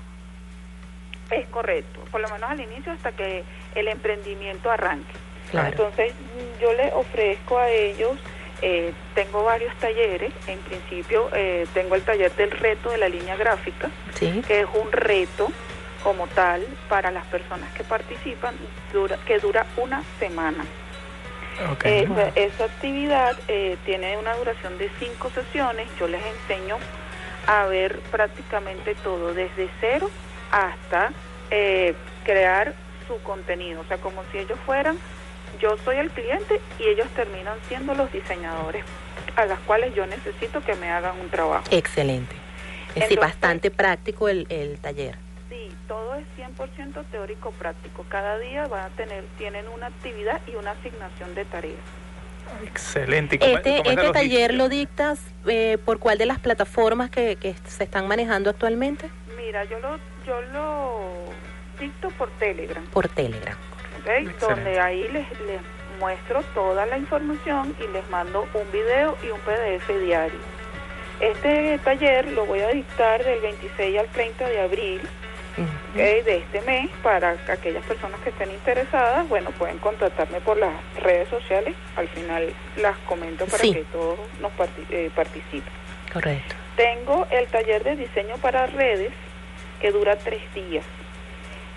[1.29, 3.43] es correcto, por lo menos al inicio hasta que
[3.79, 5.13] el emprendimiento arranque.
[5.51, 5.67] Claro.
[5.69, 6.13] Entonces
[6.59, 8.17] yo le ofrezco a ellos,
[8.61, 13.35] eh, tengo varios talleres, en principio eh, tengo el taller del reto de la línea
[13.35, 14.41] gráfica, Sí.
[14.47, 15.49] que es un reto
[16.03, 18.55] como tal para las personas que participan,
[18.93, 20.65] dura, que dura una semana.
[21.83, 25.87] Esa, esa actividad eh, tiene una duración de cinco sesiones.
[25.99, 26.77] Yo les enseño
[27.47, 30.09] a ver prácticamente todo, desde cero
[30.51, 31.11] hasta
[31.49, 32.75] eh, crear
[33.07, 33.81] su contenido.
[33.81, 34.97] O sea, como si ellos fueran,
[35.59, 38.83] yo soy el cliente y ellos terminan siendo los diseñadores
[39.35, 41.65] a las cuales yo necesito que me hagan un trabajo.
[41.71, 42.35] Excelente.
[42.89, 45.15] Es Entonces- bastante práctico el, el taller.
[45.49, 48.05] Sí, todo es 100% teórico práctico.
[48.09, 51.79] Cada día van a tener, tienen una actividad y una asignación de tareas.
[52.65, 53.35] Excelente.
[53.35, 57.35] ¿Y cómo- Este, cómo este taller lo dictas eh, por cuál de las plataformas que,
[57.35, 59.09] que se están manejando actualmente?
[59.35, 61.01] Mira, yo lo, yo lo
[62.17, 63.55] por Telegram, Por Telegram.
[63.99, 64.39] ¿ok?
[64.39, 65.61] Donde ahí les, les
[65.99, 70.39] muestro toda la información y les mando un video y un PDF diario.
[71.19, 75.01] Este taller lo voy a dictar del 26 al 30 de abril
[75.95, 80.71] de este mes para aquellas personas que estén interesadas, bueno, pueden contactarme por las
[81.01, 83.73] redes sociales, al final las comento para Sí.
[83.73, 84.51] que todos nos
[84.91, 85.73] eh, participen.
[86.13, 86.53] Correcto.
[86.75, 89.11] Tengo el taller de diseño para redes
[89.81, 90.85] que dura tres días.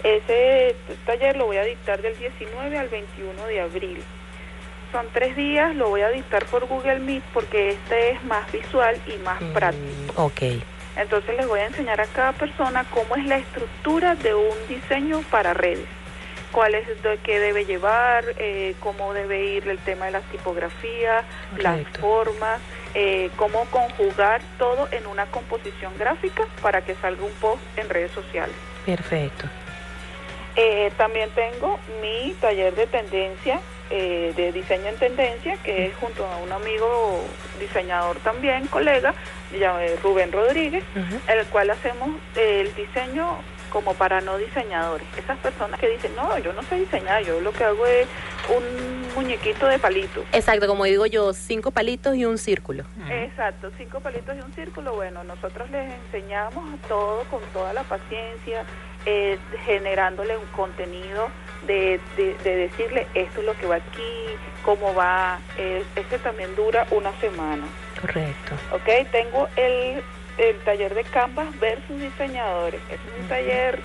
[0.03, 4.03] Ese taller lo voy a dictar del 19 al 21 de abril.
[4.93, 8.97] Son tres días, lo voy a dictar por Google Meet porque este es más visual
[9.07, 10.25] y más práctico.
[10.25, 10.43] Ok.
[10.97, 15.23] Entonces les voy a enseñar a cada persona cómo es la estructura de un diseño
[15.31, 15.87] para redes.
[16.51, 21.25] Cuál es de qué debe llevar, eh, cómo debe ir el tema de las tipografías,
[21.57, 22.61] las formas,
[22.95, 28.11] eh, cómo conjugar todo en una composición gráfica para que salga un post en redes
[28.11, 28.57] sociales.
[28.85, 29.49] Perfecto.
[30.57, 36.27] Eh, también tengo mi taller de tendencia, eh, de diseño en tendencia, que es junto
[36.27, 37.25] a un amigo
[37.59, 39.15] diseñador también, colega,
[39.53, 43.39] eh, Rubén Rodríguez, en el cual hacemos eh, el diseño
[43.71, 45.07] como para no diseñadores.
[45.17, 48.07] Esas personas que dicen, no, yo no sé diseñar, yo lo que hago es
[48.49, 50.25] un muñequito de palitos.
[50.33, 52.85] Exacto, como digo yo, cinco palitos y un círculo.
[53.09, 54.95] Exacto, cinco palitos y un círculo.
[54.95, 58.65] Bueno, nosotros les enseñamos todo con toda la paciencia,
[59.07, 61.29] eh, generándole un contenido
[61.67, 65.39] de, de, de decirle esto es lo que va aquí, cómo va.
[65.59, 67.65] Eh, este también dura una semana.
[68.01, 68.55] Correcto.
[68.73, 70.03] Ok, tengo el,
[70.39, 72.81] el taller de Canvas versus diseñadores.
[72.91, 73.81] Es un taller,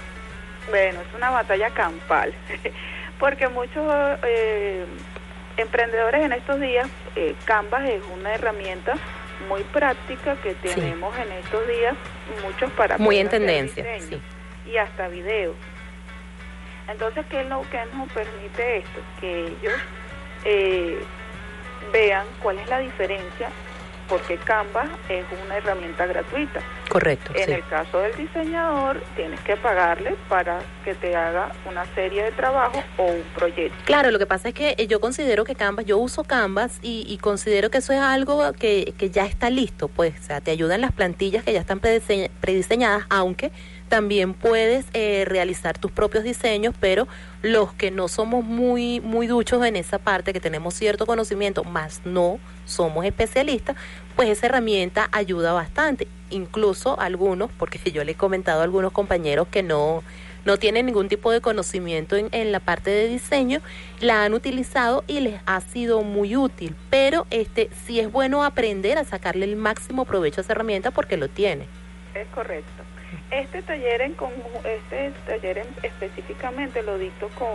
[0.70, 2.34] bueno, es una batalla campal,
[3.20, 3.84] porque muchos
[4.24, 4.86] eh,
[5.58, 8.96] emprendedores en estos días, eh, Canvas es una herramienta
[9.50, 11.96] muy práctica que tenemos en estos días,
[12.42, 14.35] muchos para Muy en tendencia, diseño
[14.68, 15.56] y hasta videos.
[16.88, 19.00] Entonces, ¿qué es lo que nos permite esto?
[19.20, 19.74] Que ellos
[20.44, 21.00] eh,
[21.92, 23.50] vean cuál es la diferencia,
[24.08, 26.60] porque Canva es una herramienta gratuita.
[26.88, 27.32] Correcto.
[27.36, 27.52] En sí.
[27.54, 32.84] el caso del diseñador, tienes que pagarle para que te haga una serie de trabajo
[32.98, 33.76] o un proyecto.
[33.86, 37.04] Claro, lo que pasa es que eh, yo considero que Canvas, yo uso Canvas y,
[37.10, 40.52] y considero que eso es algo que, que ya está listo, pues, o sea, te
[40.52, 43.52] ayudan las plantillas que ya están predise- prediseñadas, aunque
[43.90, 47.08] también puedes eh, realizar tus propios diseños, pero
[47.42, 52.02] los que no somos muy, muy duchos en esa parte, que tenemos cierto conocimiento, más
[52.06, 53.76] no somos especialistas,
[54.16, 56.08] pues esa herramienta ayuda bastante.
[56.30, 60.04] Incluso algunos, porque yo le he comentado a algunos compañeros que no,
[60.44, 63.62] no tienen ningún tipo de conocimiento en, en la parte de diseño,
[64.00, 66.76] la han utilizado y les ha sido muy útil.
[66.90, 71.18] Pero este sí es bueno aprender a sacarle el máximo provecho a esa herramienta porque
[71.18, 71.68] lo tiene.
[72.16, 72.95] Es correcto.
[73.32, 74.16] Este taller en
[74.64, 77.48] este taller en- específicamente lo dicto con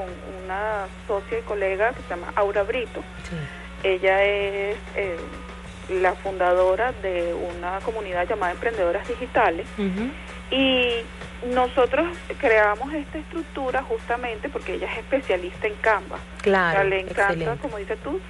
[0.45, 3.03] una socia y colega que se llama Aura Brito.
[3.83, 5.17] Ella es eh,
[6.01, 9.67] la fundadora de una comunidad llamada Emprendedoras Digitales
[10.51, 10.97] y
[11.55, 12.07] nosotros
[12.39, 16.19] creamos esta estructura justamente porque ella es especialista en Canva.
[16.43, 17.63] Claro, O sea, le encanta, excelente.
[17.63, 18.21] como dices tú,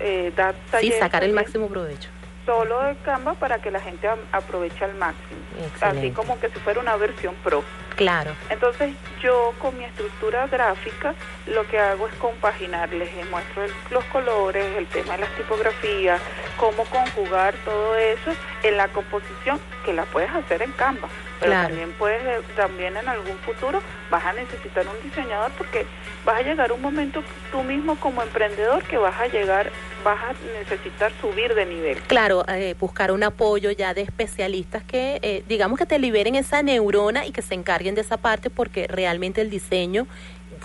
[0.00, 2.10] eh, dar Sí, talleres sacar el máximo provecho.
[2.46, 5.40] Solo de Canva para que la gente aproveche al máximo.
[5.80, 7.62] Así como que si fuera una versión pro.
[7.96, 8.32] Claro.
[8.48, 11.14] Entonces yo con mi estructura gráfica
[11.46, 16.20] lo que hago es compaginar, les muestro el- los colores, el tema de las tipografías,
[16.56, 18.32] cómo conjugar todo eso
[18.62, 21.08] en la composición que la puedes hacer en Canva.
[21.38, 21.68] Pero Claro.
[21.68, 23.80] también puedes, eh, también en algún futuro
[24.10, 25.86] vas a necesitar un diseñador porque
[26.24, 29.70] vas a llegar un momento tú mismo como emprendedor que vas a llegar,
[30.04, 31.98] vas a necesitar subir de nivel.
[32.02, 36.62] Claro, eh, buscar un apoyo ya de especialistas que, eh, digamos que te liberen esa
[36.62, 40.06] neurona y que se encarguen de esa parte porque realmente el diseño,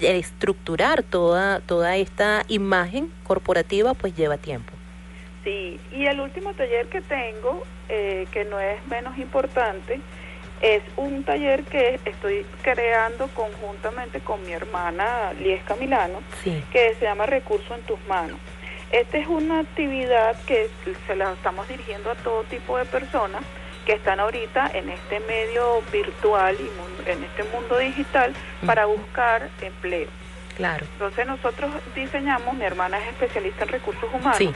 [0.02, 4.72] eh, estructurar toda, toda esta imagen corporativa, pues lleva tiempo.
[5.44, 10.00] Sí, y el último taller que tengo, eh, que no es menos importante,
[10.62, 16.64] es un taller que estoy creando conjuntamente con mi hermana Liesca Milano, Sí.
[16.72, 18.40] que se llama Recurso en tus manos.
[18.92, 20.70] Esta es una actividad que
[21.06, 23.42] se la estamos dirigiendo a todo tipo de personas
[23.86, 28.34] que están ahorita en este medio virtual y en este mundo digital
[28.66, 30.08] para buscar empleo.
[30.56, 30.86] Claro.
[30.94, 34.54] Entonces nosotros diseñamos, mi hermana es especialista en recursos humanos, Sí.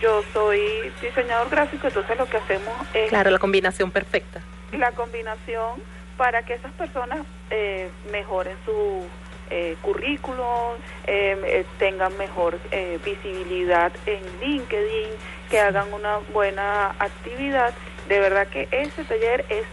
[0.00, 0.60] yo soy
[1.00, 4.40] diseñador gráfico, entonces lo que hacemos es Claro, la combinación perfecta.
[4.72, 5.82] la combinación
[6.16, 7.20] para que esas personas
[7.50, 9.04] eh, mejoren su
[9.50, 10.74] eh, currículum,
[11.06, 15.10] eh, eh, tengan mejor eh, visibilidad en LinkedIn,
[15.50, 17.74] que hagan una buena actividad.
[18.08, 19.64] De verdad que ese taller es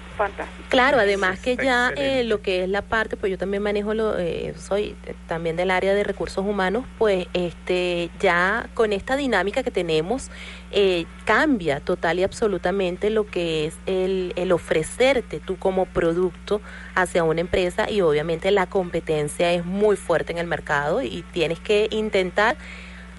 [0.69, 4.17] Claro, además que ya eh, lo que es la parte, pues yo también manejo, lo,
[4.17, 4.95] eh, soy
[5.27, 10.29] también del área de recursos humanos, pues este ya con esta dinámica que tenemos
[10.71, 16.61] eh, cambia total y absolutamente lo que es el, el ofrecerte tú como producto
[16.95, 21.59] hacia una empresa y obviamente la competencia es muy fuerte en el mercado y tienes
[21.59, 22.57] que intentar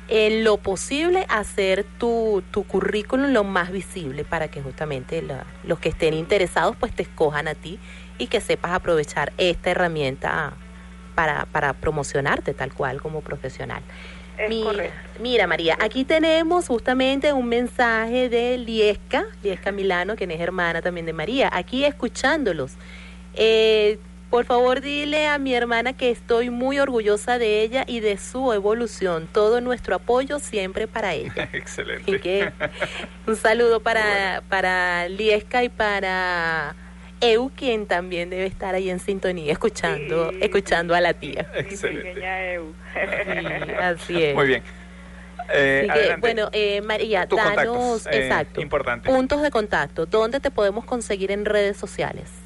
[0.08, 5.78] en lo posible hacer tu, tu currículum lo más visible para que justamente la- los
[5.78, 7.78] que estén interesados pues te escojan a ti
[8.18, 10.52] y que sepas aprovechar esta herramienta
[11.14, 13.82] para, para promocionarte tal cual como profesional.
[14.36, 14.96] Es mira, correcto.
[15.20, 21.06] mira, María, aquí tenemos justamente un mensaje de Liesca, Liesca Milano, quien es hermana también
[21.06, 22.72] de María, aquí escuchándolos.
[23.34, 23.98] Eh,
[24.34, 28.52] por favor, dile a mi hermana que estoy muy orgullosa de ella y de su
[28.52, 29.28] evolución.
[29.32, 31.48] Todo nuestro apoyo siempre para ella.
[31.52, 32.10] Excelente.
[32.10, 32.50] Y que
[33.28, 36.74] un saludo para, para Liesca y para
[37.20, 41.48] Eu, quien también debe estar ahí en sintonía, escuchando, escuchando a la tía.
[41.54, 42.74] Pequeña Eu.
[43.80, 44.34] Así es.
[44.34, 44.64] Muy bien.
[45.52, 49.08] Eh, que, bueno, eh, María, Tus danos, eh, exacto, importante.
[49.08, 50.06] puntos de contacto.
[50.06, 52.43] ¿Dónde te podemos conseguir en redes sociales?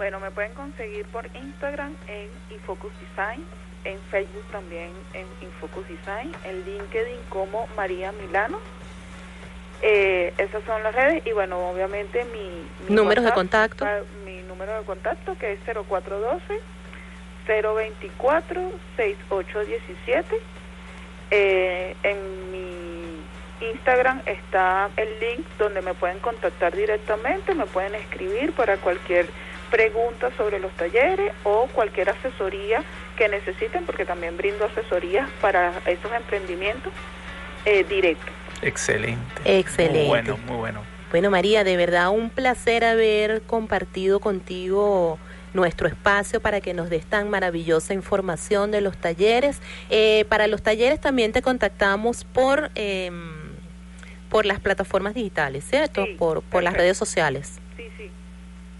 [0.00, 3.44] Bueno, me pueden conseguir por Instagram en Infocus Design,
[3.84, 8.56] en Facebook también en Infocus Design, en LinkedIn como María Milano.
[9.82, 13.84] Eh, esas son las redes y bueno, obviamente mi, mi Números de contacto.
[13.84, 16.60] ah, Mi número de contacto que es 0412
[17.46, 20.36] 024 6817.
[21.30, 28.54] Eh, en mi Instagram está el link donde me pueden contactar directamente, me pueden escribir
[28.54, 29.28] para cualquier
[29.70, 32.82] pregunta sobre los talleres o cualquier asesoría
[33.16, 36.92] que necesiten, porque también brindo asesorías para esos emprendimientos
[37.64, 38.32] eh, directos.
[38.62, 39.42] Excelente.
[39.44, 39.98] Excelente.
[40.00, 40.82] Muy bueno, muy bueno.
[41.10, 45.18] Bueno, María, de verdad un placer haber compartido contigo
[45.54, 49.60] nuestro espacio para que nos des tan maravillosa información de los talleres.
[49.90, 53.10] Eh, para los talleres también te contactamos por eh,
[54.28, 56.06] por las plataformas digitales, ¿cierto?
[56.16, 57.58] por por las redes sociales.
[57.76, 58.10] Sí, sí.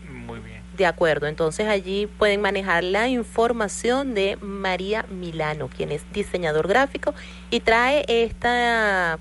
[0.09, 0.61] Muy bien.
[0.81, 7.13] De acuerdo, entonces allí pueden manejar la información de María Milano, quien es diseñador gráfico
[7.51, 9.19] y trae esta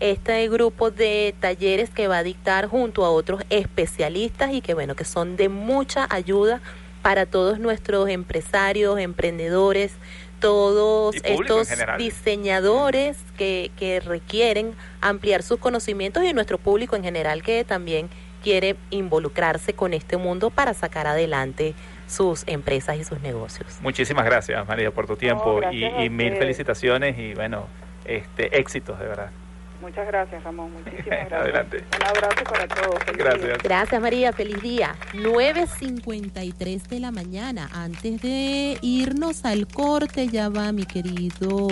[0.00, 4.96] este grupo de talleres que va a dictar junto a otros especialistas y que bueno,
[4.96, 6.62] que son de mucha ayuda
[7.02, 9.92] para todos nuestros empresarios, emprendedores,
[10.40, 11.68] todos estos
[11.98, 18.08] diseñadores que, que requieren ampliar sus conocimientos y nuestro público en general que también
[18.42, 21.74] quiere involucrarse con este mundo para sacar adelante
[22.06, 23.78] sus empresas y sus negocios.
[23.82, 27.66] Muchísimas gracias, María, por tu tiempo y, mil felicitaciones y bueno,
[28.04, 29.30] este éxitos de verdad.
[29.80, 30.72] Muchas gracias, Ramón.
[30.72, 31.40] Muchísimas gracias.
[31.40, 31.84] Adelante.
[31.96, 33.04] Un abrazo para todos.
[33.04, 33.44] Feliz Gracias.
[33.44, 33.56] día.
[33.62, 34.96] Gracias María, feliz día.
[35.14, 37.70] 9.53 de la mañana.
[37.72, 41.68] Antes de irnos al corte, ya va mi querido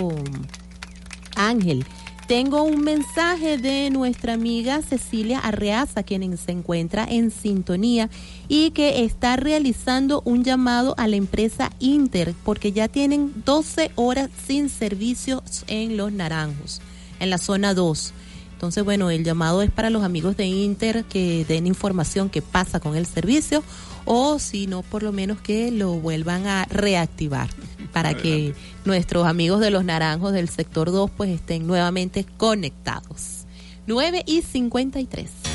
[1.35, 1.85] Ángel.
[2.27, 8.09] Tengo un mensaje de nuestra amiga Cecilia Arreaza, quien se encuentra en sintonía
[8.49, 14.29] y que está realizando un llamado a la empresa Inter porque ya tienen 12 horas
[14.45, 16.81] sin servicios en Los Naranjos,
[17.21, 18.13] en la zona 2.
[18.51, 22.81] Entonces, bueno, el llamado es para los amigos de Inter que den información qué pasa
[22.81, 23.63] con el servicio
[24.03, 27.47] o si no, por lo menos que lo vuelvan a reactivar
[27.91, 28.53] para que
[28.85, 33.45] nuestros amigos de los naranjos del sector 2 pues estén nuevamente conectados.
[33.87, 35.46] 9 y 53.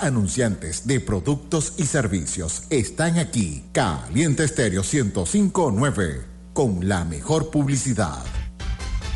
[0.00, 3.64] Anunciantes de productos y servicios están aquí.
[3.72, 8.24] Caliente Estéreo 1059 con la mejor publicidad.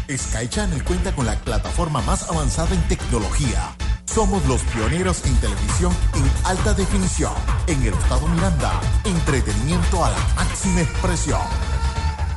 [0.09, 3.75] Sky Channel cuenta con la plataforma más avanzada en tecnología.
[4.05, 7.33] Somos los pioneros en televisión en alta definición.
[7.67, 11.41] En el estado Miranda, entretenimiento a la máxima expresión.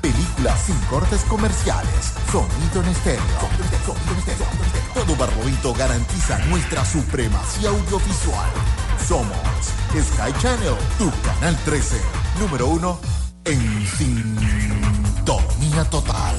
[0.05, 2.13] Películas sin cortes comerciales.
[2.31, 3.23] Sonido en estéreo.
[4.93, 8.51] Todo Barlovito garantiza nuestra supremacía audiovisual.
[9.07, 9.35] Somos
[9.93, 11.99] Sky Channel, tu canal 13,
[12.39, 12.99] número uno
[13.45, 16.35] en sintonía total.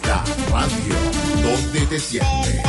[0.04, 0.94] la radio
[1.42, 2.62] donde te sientes.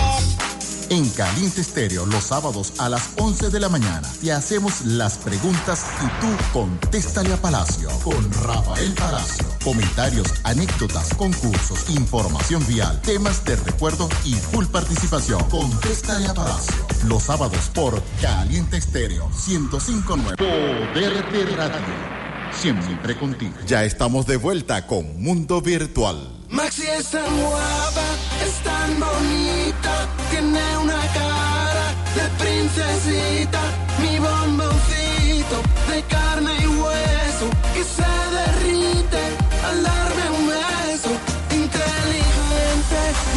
[0.89, 5.85] En Caliente Estéreo los sábados a las 11 de la mañana te hacemos las preguntas
[6.03, 9.45] y tú contéstale a Palacio con Rafael Palacio.
[9.63, 15.43] Comentarios, anécdotas, concursos, información vial, temas de recuerdo y full participación.
[15.49, 16.87] Contéstale a Palacio.
[17.07, 20.37] Los sábados por Caliente Estéreo 1059.
[20.37, 22.18] Poder de Radio.
[22.53, 23.53] Siempre contigo.
[23.65, 26.17] Ya estamos de vuelta con Mundo Virtual.
[26.49, 28.07] Maxi es tan guapa,
[28.45, 33.61] es tan bonita, tiene una cara de princesita,
[34.01, 39.21] mi bomboncito de carne y hueso que se derrite
[39.63, 40.08] al darme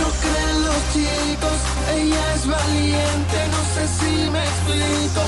[0.02, 1.58] no creen los chicos,
[1.94, 5.20] ella es valiente, no sé si me explico.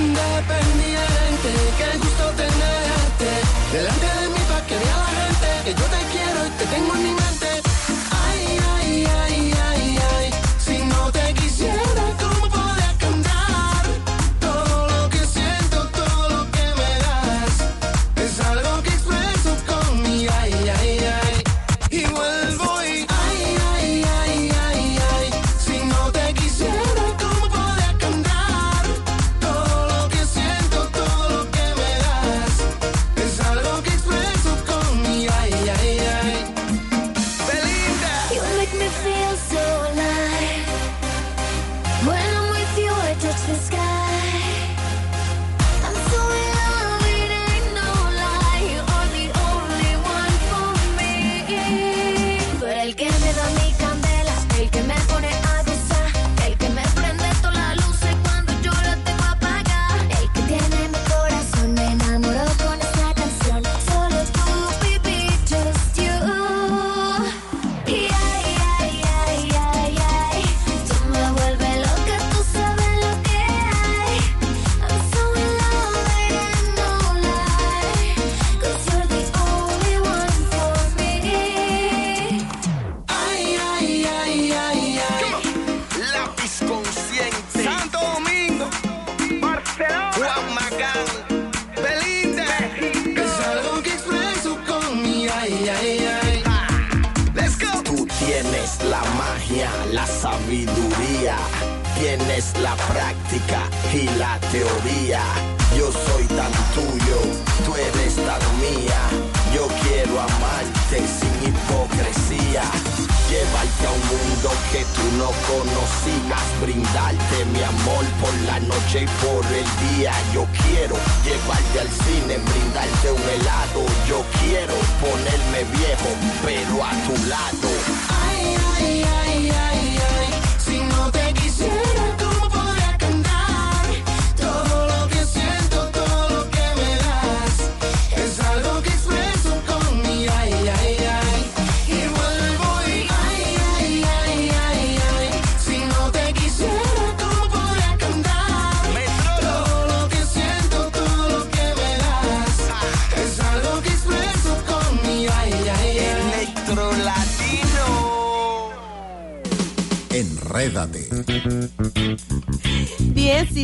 [0.00, 3.30] Independiente, qué gusto tenerte
[3.72, 6.94] delante de mí para que vea la gente que yo te quiero y te tengo
[6.94, 7.39] en mi mente.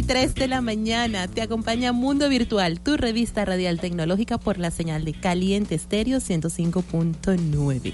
[0.07, 5.05] 3 de la mañana te acompaña Mundo Virtual, tu revista radial tecnológica por la señal
[5.05, 7.93] de Caliente Estéreo 105.9.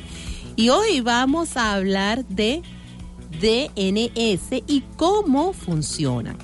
[0.57, 2.61] Y hoy vamos a hablar de
[3.41, 6.37] DNS y cómo funcionan.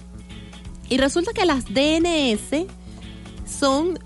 [0.88, 2.66] Y resulta que las DNS
[3.44, 3.97] son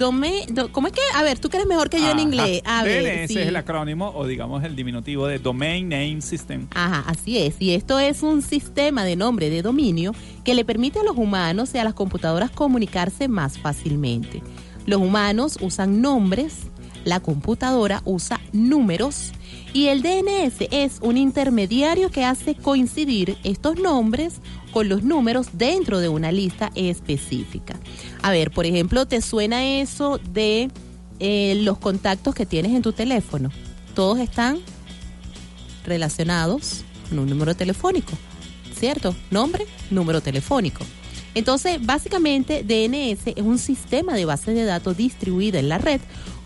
[0.00, 1.02] Dome- do- ¿Cómo es que?
[1.14, 2.62] A ver, tú que eres mejor que yo en inglés.
[2.64, 3.38] A ver, DNS sí.
[3.38, 6.68] es el acrónimo o digamos el diminutivo de Domain Name System.
[6.74, 7.56] Ajá, así es.
[7.60, 11.74] Y esto es un sistema de nombre de dominio que le permite a los humanos
[11.74, 14.42] y a las computadoras comunicarse más fácilmente.
[14.86, 16.54] Los humanos usan nombres,
[17.04, 19.32] la computadora usa números
[19.74, 24.40] y el DNS es un intermediario que hace coincidir estos nombres
[24.72, 27.78] con los números dentro de una lista específica.
[28.22, 30.70] A ver, por ejemplo, ¿te suena eso de
[31.18, 33.50] eh, los contactos que tienes en tu teléfono?
[33.94, 34.58] Todos están
[35.84, 38.12] relacionados con un número telefónico,
[38.78, 39.14] ¿cierto?
[39.30, 40.84] Nombre, número telefónico.
[41.34, 46.00] Entonces, básicamente, DNS es un sistema de base de datos distribuida en la red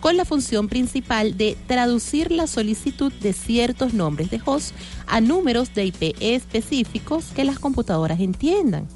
[0.05, 4.75] con la función principal de traducir la solicitud de ciertos nombres de host
[5.07, 8.87] a números de IP específicos que las computadoras entiendan.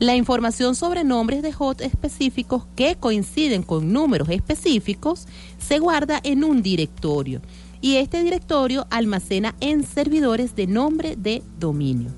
[0.00, 5.28] La información sobre nombres de host específicos que coinciden con números específicos
[5.60, 7.40] se guarda en un directorio
[7.80, 12.10] y este directorio almacena en servidores de nombre de dominio.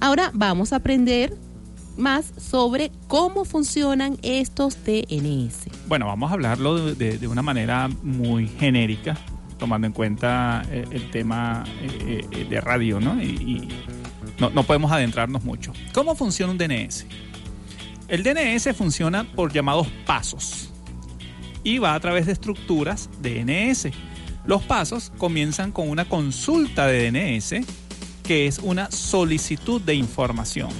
[0.00, 1.34] Ahora vamos a aprender
[2.00, 5.66] más sobre cómo funcionan estos DNS.
[5.86, 9.16] Bueno, vamos a hablarlo de, una manera muy genérica,
[9.58, 13.22] tomando en cuenta eh, el tema eh, eh, de radio, ¿no?
[13.22, 13.68] Y, y
[14.38, 15.72] no, no podemos adentrarnos mucho.
[15.92, 17.06] ¿Cómo funciona un DNS?
[18.08, 20.70] El DNS funciona por llamados pasos
[21.62, 23.88] y va a través de estructuras DNS.
[24.46, 27.66] Los pasos comienzan con una consulta de DNS,
[28.24, 30.70] que es una solicitud de información.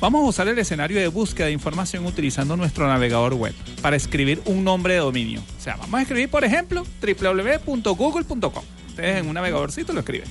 [0.00, 4.40] Vamos a usar el escenario de búsqueda de información utilizando nuestro navegador web para escribir
[4.46, 5.42] un nombre de dominio.
[5.58, 8.64] O sea, vamos a escribir, por ejemplo, www.google.com.
[8.88, 10.26] Ustedes en un navegadorcito lo escriben.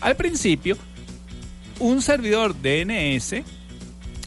[0.00, 0.78] Al principio,
[1.78, 3.42] un servidor DNS,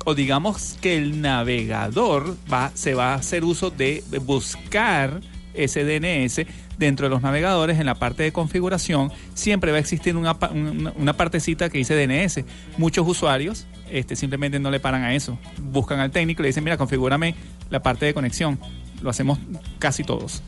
[0.06, 5.20] o digamos que el navegador va, se va a hacer uso de buscar
[5.56, 6.46] ese DNS
[6.78, 10.92] dentro de los navegadores en la parte de configuración siempre va a existir una, una,
[10.98, 12.44] una partecita que dice DNS
[12.78, 13.66] muchos usuarios
[13.98, 15.38] este, simplemente no le paran a eso
[15.72, 17.36] buscan al técnico y le dicen mira configúrame
[17.70, 18.60] la parte de conexión
[19.02, 19.40] lo hacemos
[19.80, 20.42] casi todos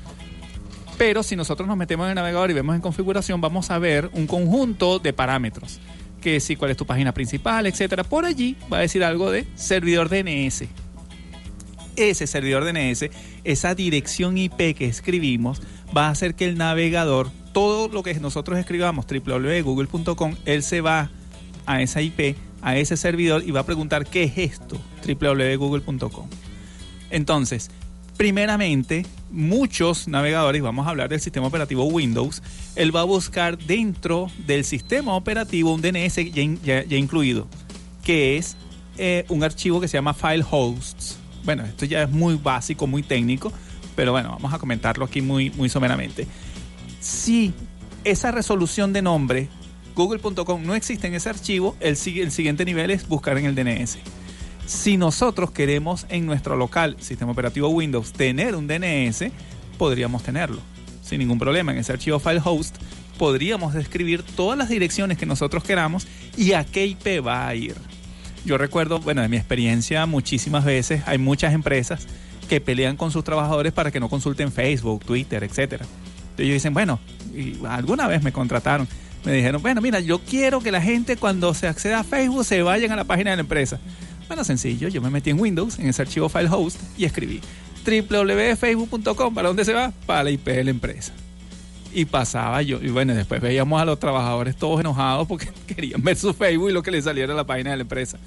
[0.98, 4.10] pero si nosotros nos metemos en el navegador y vemos en configuración, vamos a ver
[4.14, 5.80] un conjunto de parámetros.
[6.22, 8.04] Que si cuál es tu página principal, etcétera.
[8.04, 10.64] Por allí va a decir algo de servidor DNS.
[11.96, 13.10] Ese servidor DNS,
[13.44, 15.62] esa dirección IP que escribimos,
[15.96, 21.10] va a hacer que el navegador, todo lo que nosotros escribamos, www.google.com, él se va
[21.66, 26.28] a esa IP, a ese servidor y va a preguntar qué es esto, www.google.com.
[27.10, 27.70] Entonces,
[28.18, 32.42] primeramente, muchos navegadores, vamos a hablar del sistema operativo Windows,
[32.76, 37.48] él va a buscar dentro del sistema operativo un DNS ya, ya- ya incluido,
[38.04, 38.58] que es
[38.98, 41.18] eh, un archivo que se llama File Hosts.
[41.46, 43.54] Bueno, esto ya es muy básico, muy técnico,
[43.96, 46.28] pero bueno, vamos a comentarlo aquí muy, muy someramente.
[47.00, 47.54] Si
[48.04, 49.50] esa resolución de nombre,
[49.98, 53.56] google.com, no existe en ese archivo, el, si- el siguiente nivel es buscar en el
[53.56, 53.98] DNS.
[54.66, 59.24] Si nosotros queremos en nuestro local sistema operativo Windows tener un DNS,
[59.78, 60.60] podríamos tenerlo
[61.02, 61.72] sin ningún problema.
[61.72, 62.76] En ese archivo file host
[63.18, 66.06] podríamos describir todas las direcciones que nosotros queramos
[66.38, 67.76] y a qué IP va a ir.
[68.46, 72.06] Yo recuerdo, bueno, de mi experiencia muchísimas veces hay muchas empresas
[72.48, 75.44] que pelean con sus trabajadores para que no consulten Facebook, Twitter.
[75.44, 75.80] Entonces
[76.38, 77.00] ellos dicen, bueno,
[77.68, 78.88] alguna vez me contrataron.
[79.26, 82.62] Me dijeron, bueno, mira, yo quiero que la gente cuando se acceda a Facebook se
[82.62, 83.80] vayan a la página de la empresa.
[84.28, 87.42] Bueno, sencillo, yo me metí en Windows, en ese archivo file host y escribí
[87.86, 89.34] www.facebook.com.
[89.34, 89.92] ¿Para dónde se va?
[90.06, 91.14] Para la IP de la empresa.
[91.94, 96.16] Y pasaba yo, y bueno, después veíamos a los trabajadores todos enojados porque querían ver
[96.18, 98.18] su Facebook y lo que les saliera a la página de la empresa.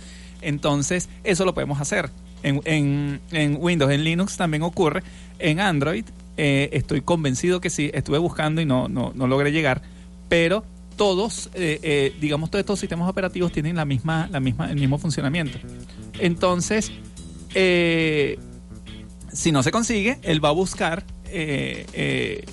[0.42, 2.10] Entonces, eso lo podemos hacer.
[2.42, 5.02] En, en- en Windows, en Linux también ocurre.
[5.38, 6.04] En Android,
[6.38, 9.82] eh, estoy convencido que sí, estuve buscando y no, no, no logré llegar.
[10.30, 10.64] Pero
[11.00, 14.98] todos, eh, eh, digamos, todos estos sistemas operativos tienen la misma, la misma, el mismo
[14.98, 15.58] funcionamiento.
[16.18, 16.92] Entonces,
[17.54, 18.38] eh,
[19.32, 22.44] si no se consigue, él va a buscar, eh,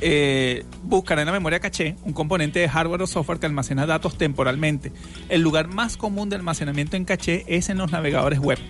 [0.00, 4.16] eh, buscar en la memoria caché un componente de hardware o software que almacena datos
[4.16, 4.92] temporalmente.
[5.28, 8.60] El lugar más común de almacenamiento en caché es en los navegadores web.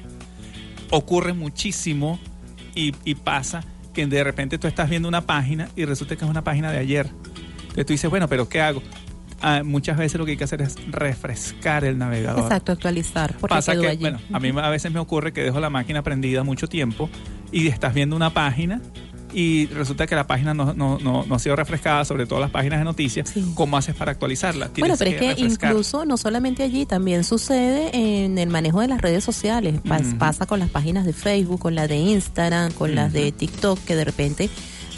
[0.89, 2.19] Ocurre muchísimo
[2.75, 6.43] y pasa que de repente tú estás viendo una página y resulta que es una
[6.43, 7.11] página de ayer.
[7.75, 8.83] Entonces tú dices, bueno, pero ¿qué hago?
[9.41, 12.43] Ah, muchas veces lo que hay que hacer es refrescar el navegador.
[12.45, 13.35] Exacto, actualizar.
[13.39, 14.01] Porque Pasa que, allí.
[14.01, 17.11] bueno, a mí a veces me ocurre que dejo la máquina prendida mucho tiempo
[17.53, 18.81] y estás viendo una página
[19.35, 22.53] y resulta que la página no, no, no, no ha sido refrescada, sobre todo las
[22.53, 24.69] páginas de noticias, ¿cómo haces para actualizarla?
[24.69, 25.71] Bueno, Tienes pero es que refrescar.
[25.73, 27.91] incluso no solamente allí, también sucede
[28.25, 29.75] en el manejo de las redes sociales.
[29.83, 30.19] Pas- Ujú.
[30.19, 33.97] Pasa con las páginas de Facebook, con las de Instagram, con las de TikTok, que
[33.97, 34.49] de repente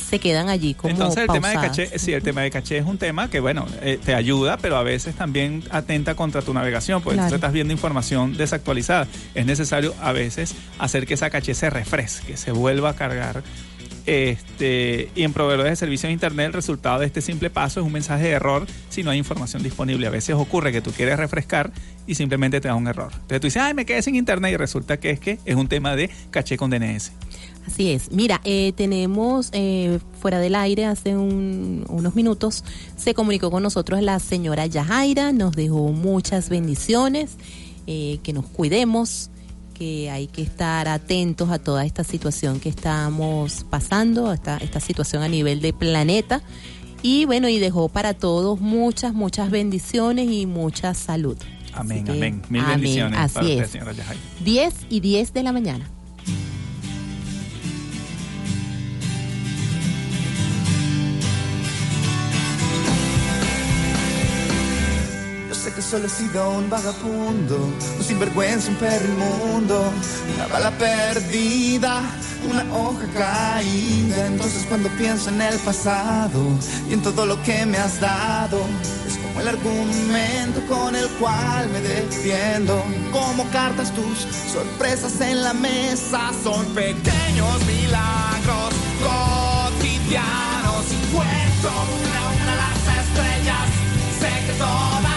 [0.08, 2.86] se quedan allí como Entonces el tema de caché, sí, el tema de caché es
[2.86, 7.02] un tema que bueno, eh, te ayuda, pero a veces también atenta contra tu navegación,
[7.02, 7.30] porque Claro.
[7.30, 9.08] tú estás viendo información desactualizada.
[9.34, 13.42] Es necesario a veces hacer que esa caché se refresque, se vuelva a cargar.
[14.06, 17.86] Este, y en proveedores de servicios de internet el resultado de este simple paso es
[17.86, 20.06] un mensaje de error si no hay información disponible.
[20.06, 21.72] A veces ocurre que tú quieres refrescar
[22.06, 23.10] y simplemente te da un error.
[23.12, 25.66] Entonces tú dices, ay, me quedé sin internet y resulta que es que es un
[25.66, 27.10] tema de caché con DNS.
[27.66, 28.12] Así es.
[28.12, 32.62] Mira, eh, tenemos eh, fuera del aire hace un- unos minutos,
[32.96, 37.36] se comunicó con nosotros la señora Yajaira, nos dejó muchas bendiciones,
[37.88, 39.30] eh, que nos cuidemos,
[39.74, 45.22] que hay que estar atentos a toda esta situación que estamos pasando, esta, esta situación
[45.22, 46.42] a nivel de planeta.
[47.02, 51.36] Y bueno, y dejó para todos muchas, muchas bendiciones y mucha salud.
[51.74, 52.42] Amén, que, amén.
[52.48, 54.22] Mil amén, bendiciones así para usted, señora Yajaira.
[54.44, 55.90] 10 y 10 de la mañana.
[65.76, 67.56] Que solo he sido un vagabundo,
[67.98, 69.92] un sinvergüenza, un perro inmundo,
[70.34, 72.00] una bala perdida,
[72.50, 74.26] una hoja caída.
[74.26, 76.40] Entonces cuando pienso en el pasado
[76.88, 78.58] y en todo lo que me has dado,
[79.06, 82.82] es como el argumento con el cual me defiendo.
[83.12, 88.72] Como cartas tus sorpresas en la mesa son pequeños milagros
[89.04, 91.68] cotidianos y cuento
[92.00, 93.68] una una las estrellas.
[94.18, 95.15] Sé que todas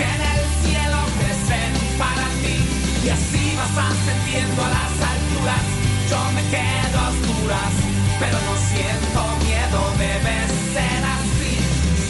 [0.00, 2.56] que en el cielo crecen para ti.
[3.04, 5.64] Y así vas ascendiendo a las alturas.
[6.10, 7.72] Yo me quedo a oscuras,
[8.20, 10.36] pero no siento miedo, debe
[10.74, 11.52] ser así.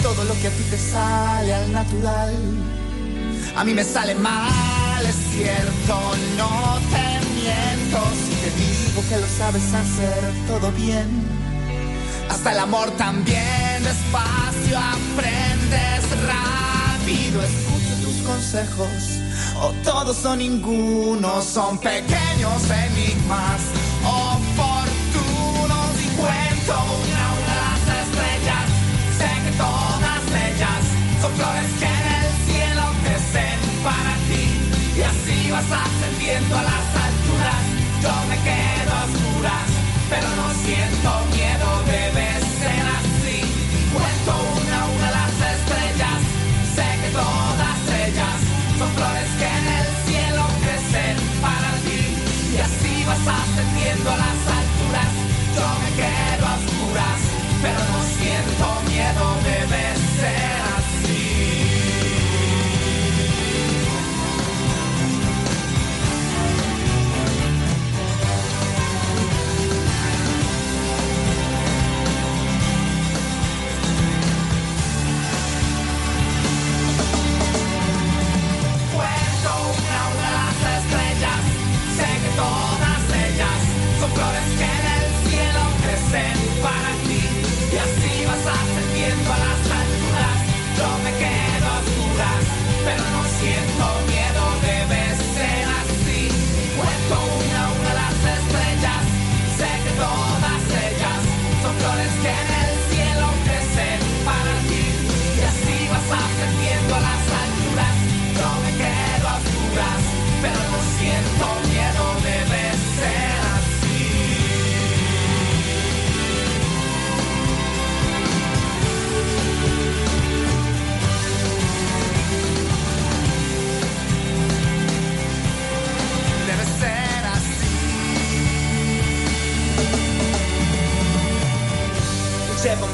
[0.03, 2.35] Todo lo que a ti te sale al natural,
[3.57, 5.95] a mí me sale mal, es cierto,
[6.39, 7.07] no te
[7.39, 7.99] miento.
[8.23, 11.09] Si te digo que lo sabes hacer todo bien.
[12.31, 16.70] Hasta el amor también despacio aprendes rápido.
[17.11, 19.19] Escucho tus consejos,
[19.61, 21.43] o todos o ninguno.
[21.43, 23.61] Son pequeños enigmas
[24.05, 28.67] oportunos y cuento una a una las estrellas.
[29.19, 30.83] Sé que todas ellas
[31.21, 34.45] son flores que en el cielo crecen para ti.
[34.97, 37.63] Y así vas ascendiendo a las alturas.
[38.03, 38.60] Yo me quedo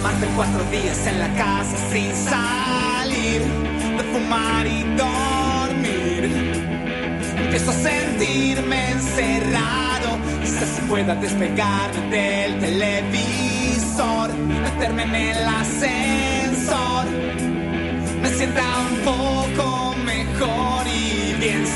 [0.03, 3.43] más cuatro días en la casa sin salir,
[3.97, 6.25] de fumar y dormir.
[7.39, 17.07] Empiezo a sentirme encerrado, quizás pueda despegarme del televisor, meterme en el ascensor,
[18.23, 21.67] me sienta un poco mejor y bien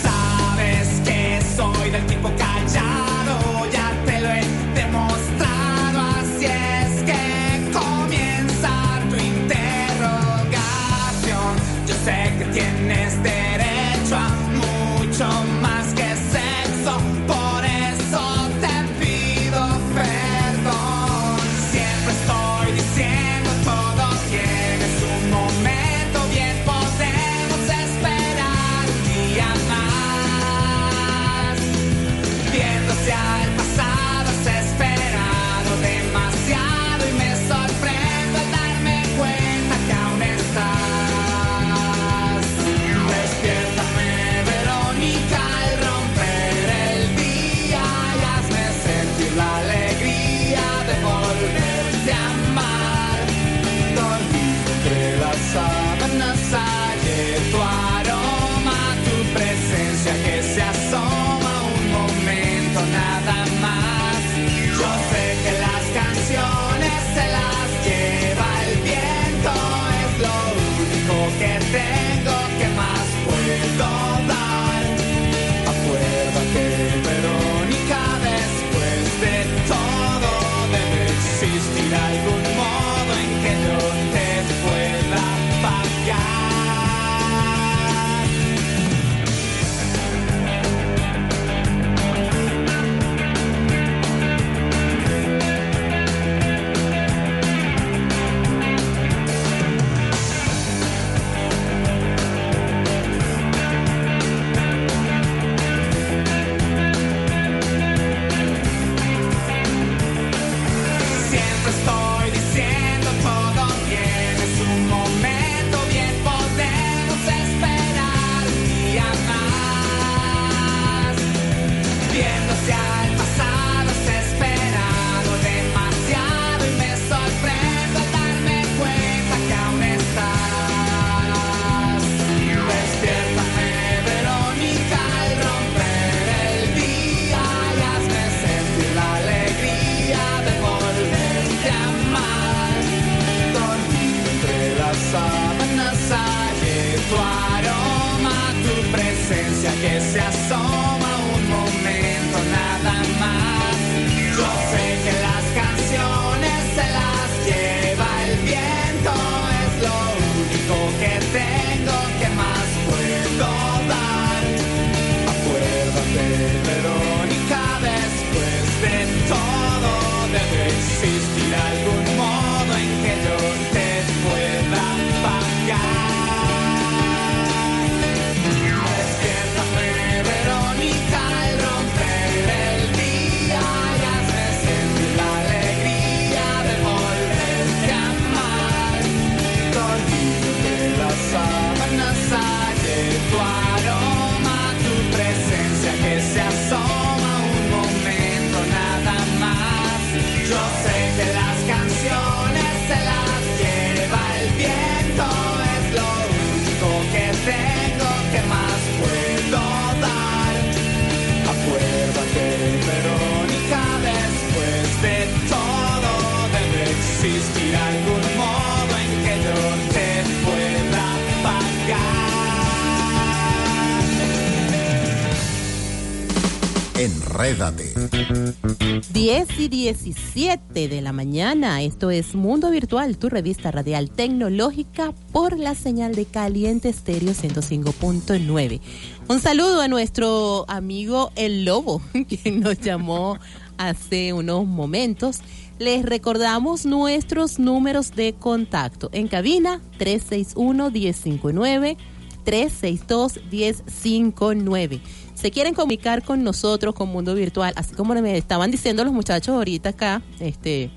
[229.12, 231.80] 10 y 17 de la mañana.
[231.82, 238.82] Esto es Mundo Virtual, tu revista radial tecnológica por la señal de Caliente Estéreo 105.9.
[239.28, 243.38] Un saludo a nuestro amigo El Lobo, quien nos llamó
[243.78, 245.38] hace unos momentos.
[245.78, 249.08] Les recordamos nuestros números de contacto.
[249.12, 251.96] En cabina 361-1059,
[252.44, 255.00] 362-1059
[255.40, 259.54] se quieren comunicar con nosotros, con Mundo Virtual, así como me estaban diciendo los muchachos
[259.54, 260.90] ahorita acá, este,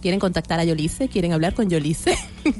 [0.00, 2.16] quieren contactar a Yolice, quieren hablar con Yolice,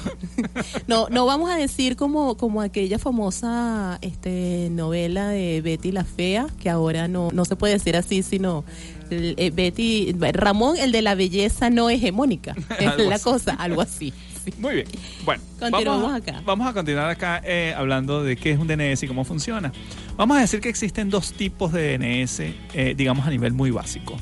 [0.87, 6.47] No, no vamos a decir como, como aquella famosa este, novela de Betty la Fea,
[6.61, 8.65] que ahora no, no se puede decir así, sino
[9.11, 12.55] eh, Betty, Ramón, el de la belleza no hegemónica.
[12.79, 13.25] Es la así.
[13.25, 14.13] cosa, algo así.
[14.59, 14.87] Muy bien.
[15.25, 16.43] Bueno, Continuamos vamos, a- acá.
[16.45, 19.73] Vamos a continuar acá eh, hablando de qué es un DNS y cómo funciona.
[20.17, 22.41] Vamos a decir que existen dos tipos de DNS,
[22.75, 24.17] eh, digamos a nivel muy básico.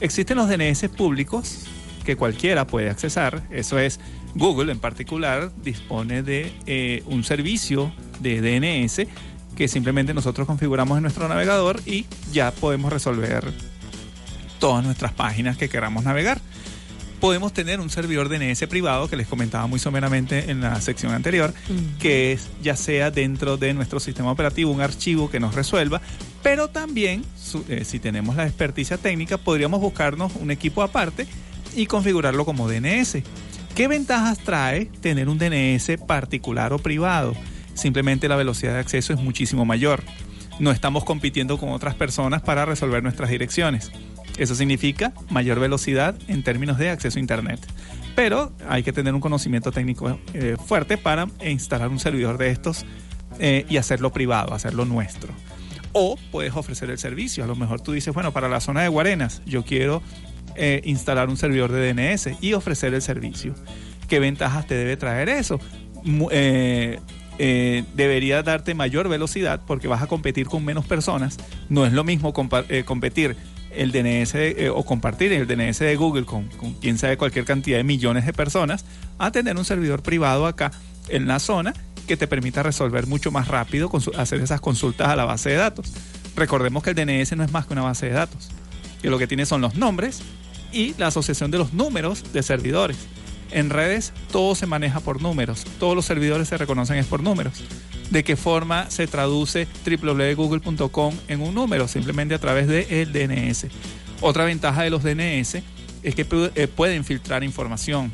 [0.00, 1.64] Existen los DNS públicos
[2.06, 3.42] que cualquiera puede accesar.
[3.50, 4.00] Eso es,
[4.34, 9.06] Google en particular dispone de eh, un servicio de DNS
[9.56, 13.52] que simplemente nosotros configuramos en nuestro navegador y ya podemos resolver
[14.58, 16.40] todas nuestras páginas que queramos navegar.
[17.20, 21.54] Podemos tener un servidor DNS privado que les comentaba muy someramente en la sección anterior,
[21.98, 26.02] que es ya sea dentro de nuestro sistema operativo un archivo que nos resuelva,
[26.42, 31.26] pero también su- eh, si tenemos la experticia técnica podríamos buscarnos un equipo aparte
[31.76, 33.18] y configurarlo como DNS.
[33.74, 37.34] ¿Qué ventajas trae tener un DNS particular o privado?
[37.74, 40.02] Simplemente la velocidad de acceso es muchísimo mayor.
[40.58, 43.92] No estamos compitiendo con otras personas para resolver nuestras direcciones.
[44.38, 47.60] Eso significa mayor velocidad en términos de acceso a Internet.
[48.14, 52.86] Pero hay que tener un conocimiento técnico eh, fuerte para instalar un servidor de estos
[53.38, 55.34] eh, y hacerlo privado, hacerlo nuestro.
[55.92, 57.44] O puedes ofrecer el servicio.
[57.44, 60.02] A lo mejor tú dices, bueno, para la zona de Guarenas, yo quiero
[60.56, 63.54] eh, instalar un servidor de DNS y ofrecer el servicio.
[64.08, 65.60] ¿Qué ventajas te debe traer eso?
[66.30, 67.00] Eh,
[67.38, 71.38] eh, debería darte mayor velocidad porque vas a competir con menos personas.
[71.68, 73.36] No es lo mismo competir
[73.74, 74.34] el DNS
[74.72, 78.32] o compartir el DNS de Google con, con quién sabe cualquier cantidad de millones de
[78.32, 78.84] personas
[79.18, 80.70] a tener un servidor privado acá
[81.08, 81.74] en la zona
[82.06, 85.92] que te permita resolver mucho más rápido, hacer esas consultas a la base de datos.
[86.36, 88.48] Recordemos que el DNS no es más que una base de datos,
[89.02, 90.22] que lo que tiene son los nombres
[90.72, 92.96] y la asociación de los números de servidores.
[93.50, 97.62] En redes todo se maneja por números, todos los servidores se reconocen es por números.
[98.10, 101.88] ¿De qué forma se traduce www.google.com en un número?
[101.88, 103.66] Simplemente a través del DNS.
[104.20, 105.62] Otra ventaja de los DNS
[106.02, 108.12] es que eh, pueden filtrar información.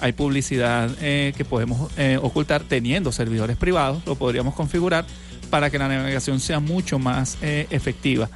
[0.00, 5.04] Hay publicidad eh, que podemos eh, ocultar teniendo servidores privados, lo podríamos configurar
[5.50, 8.30] para que la navegación sea mucho más efectiva.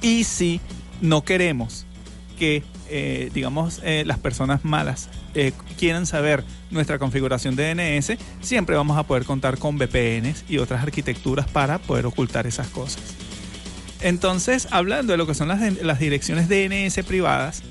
[0.00, 0.60] Y si
[1.00, 1.86] no queremos
[2.32, 8.76] que, eh, digamos, eh, las personas malas eh, quieran saber nuestra configuración de DNS, siempre
[8.76, 13.02] vamos a poder contar con VPNs y otras arquitecturas para poder ocultar esas cosas.
[14.00, 17.62] Entonces, hablando de lo que son las, las direcciones DNS privadas,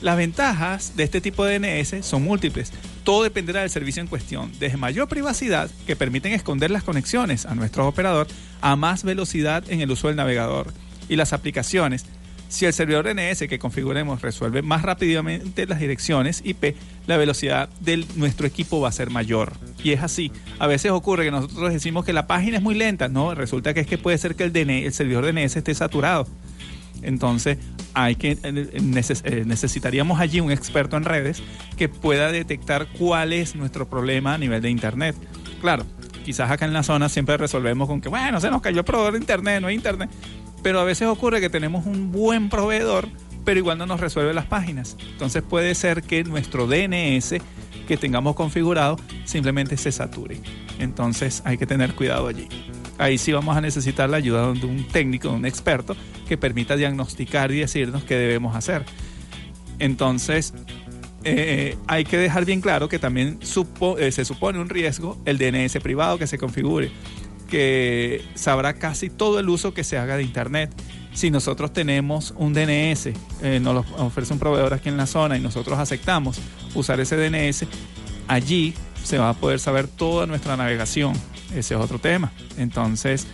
[0.00, 2.72] las ventajas de este tipo de DNS son múltiples.
[3.04, 7.54] Todo dependerá del servicio en cuestión, desde mayor privacidad, que permiten esconder las conexiones a
[7.54, 8.26] nuestro operador,
[8.62, 10.72] a más velocidad en el uso del navegador
[11.08, 12.06] y las aplicaciones.
[12.50, 16.74] Si el servidor DNS que configuremos resuelve más rápidamente las direcciones IP,
[17.06, 19.52] la velocidad de nuestro equipo va a ser mayor.
[19.84, 20.32] Y es así.
[20.58, 23.08] A veces ocurre que nosotros decimos que la página es muy lenta.
[23.08, 26.26] No, resulta que es que puede ser que el, DNS, el servidor DNS esté saturado.
[27.02, 27.56] Entonces,
[27.94, 31.44] hay que eh, eh, necesitaríamos allí un experto en redes
[31.76, 35.14] que pueda detectar cuál es nuestro problema a nivel de internet.
[35.60, 35.86] Claro,
[36.24, 39.12] quizás acá en la zona siempre resolvemos con que, bueno, se nos cayó el proveedor
[39.12, 40.10] de internet, no hay internet.
[40.62, 43.08] Pero a veces ocurre que tenemos un buen proveedor,
[43.44, 44.96] pero igual no nos resuelve las páginas.
[45.12, 47.34] Entonces puede ser que nuestro DNS
[47.88, 50.40] que tengamos configurado simplemente se sature.
[50.78, 52.48] Entonces hay que tener cuidado allí.
[52.98, 55.96] Ahí sí vamos a necesitar la ayuda de un técnico, de un experto
[56.28, 58.84] que permita diagnosticar y decirnos qué debemos hacer.
[59.78, 60.52] Entonces,
[61.24, 63.38] eh, hay que dejar bien claro que también
[63.98, 66.90] eh, se supone un riesgo el DNS privado que se configure,
[67.50, 70.70] que sabrá casi todo el uso que se haga de Internet.
[71.12, 73.10] Si nosotros tenemos un DNS,
[73.42, 76.38] eh, nos lo ofrece un proveedor aquí en la zona y nosotros aceptamos
[76.74, 77.66] usar ese DNS,
[78.28, 81.14] allí se va a poder saber toda nuestra navegación.
[81.54, 82.32] Ese es otro tema.
[82.56, 83.26] Entonces,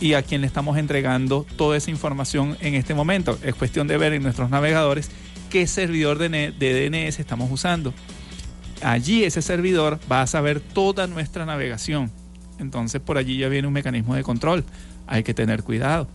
[0.00, 3.38] y a quién le estamos entregando toda esa información en este momento.
[3.42, 5.10] Es cuestión de ver en nuestros navegadores
[5.50, 7.94] qué servidor de DNS estamos usando.
[8.82, 12.10] Allí ese servidor va a saber toda nuestra navegación.
[12.58, 14.64] Entonces por allí ya viene un mecanismo de control.
[15.06, 16.08] Hay que tener cuidado.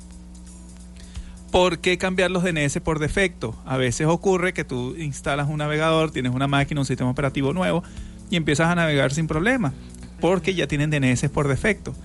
[1.51, 3.55] ¿Por qué cambiar los DNS por defecto?
[3.65, 7.83] A veces ocurre que tú instalas un navegador, tienes una máquina, un sistema operativo nuevo
[8.29, 9.73] y empiezas a navegar sin problema,
[10.21, 11.95] porque ya tienen DNS por defecto.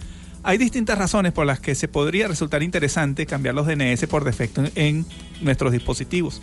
[0.42, 4.62] Hay distintas razones por las que se podría resultar interesante cambiar los DNS por defecto
[4.74, 5.04] en,
[5.42, 6.40] nuestros dispositivos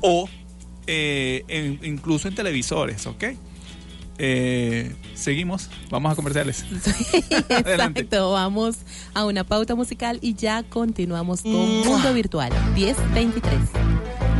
[0.00, 0.28] o
[0.86, 3.24] eh, en- incluso en televisores, ¿ok?
[4.18, 6.64] Eh, seguimos, vamos a comerciales.
[7.48, 8.76] Exacto, vamos
[9.12, 14.33] a una pauta musical y ya continuamos con Mundo Virtual 1023.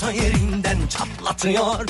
[0.00, 1.86] orta yerinden çatlatıyor.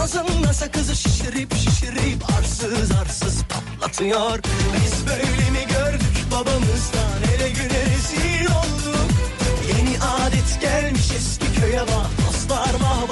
[0.00, 4.38] Ağzında sakızı şişirip şişirip arsız arsız patlatıyor.
[4.76, 7.22] Biz böyle mi gördük babamızdan?
[7.34, 9.10] Ele güne rezil olduk.
[9.68, 12.10] Yeni adet gelmiş eski köye bak.
[12.28, 13.11] Dostlar mahvoldu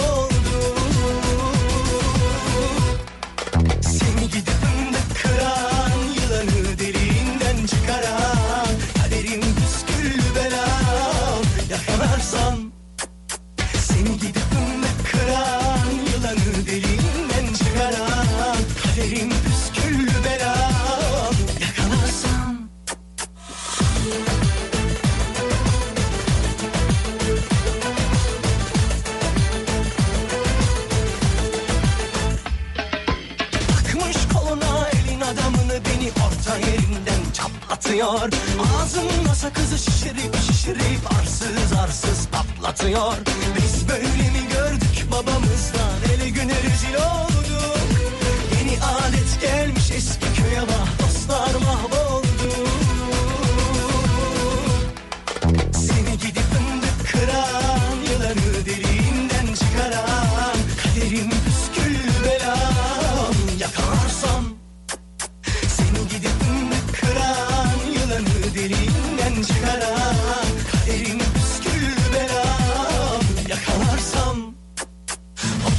[38.01, 38.31] çatlatıyor
[38.77, 43.16] Ağzımda sakızı şişirip şişirip arsız arsız patlatıyor.
[43.56, 45.59] Biz böyle mi gördük babamızdan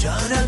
[0.02, 0.41] John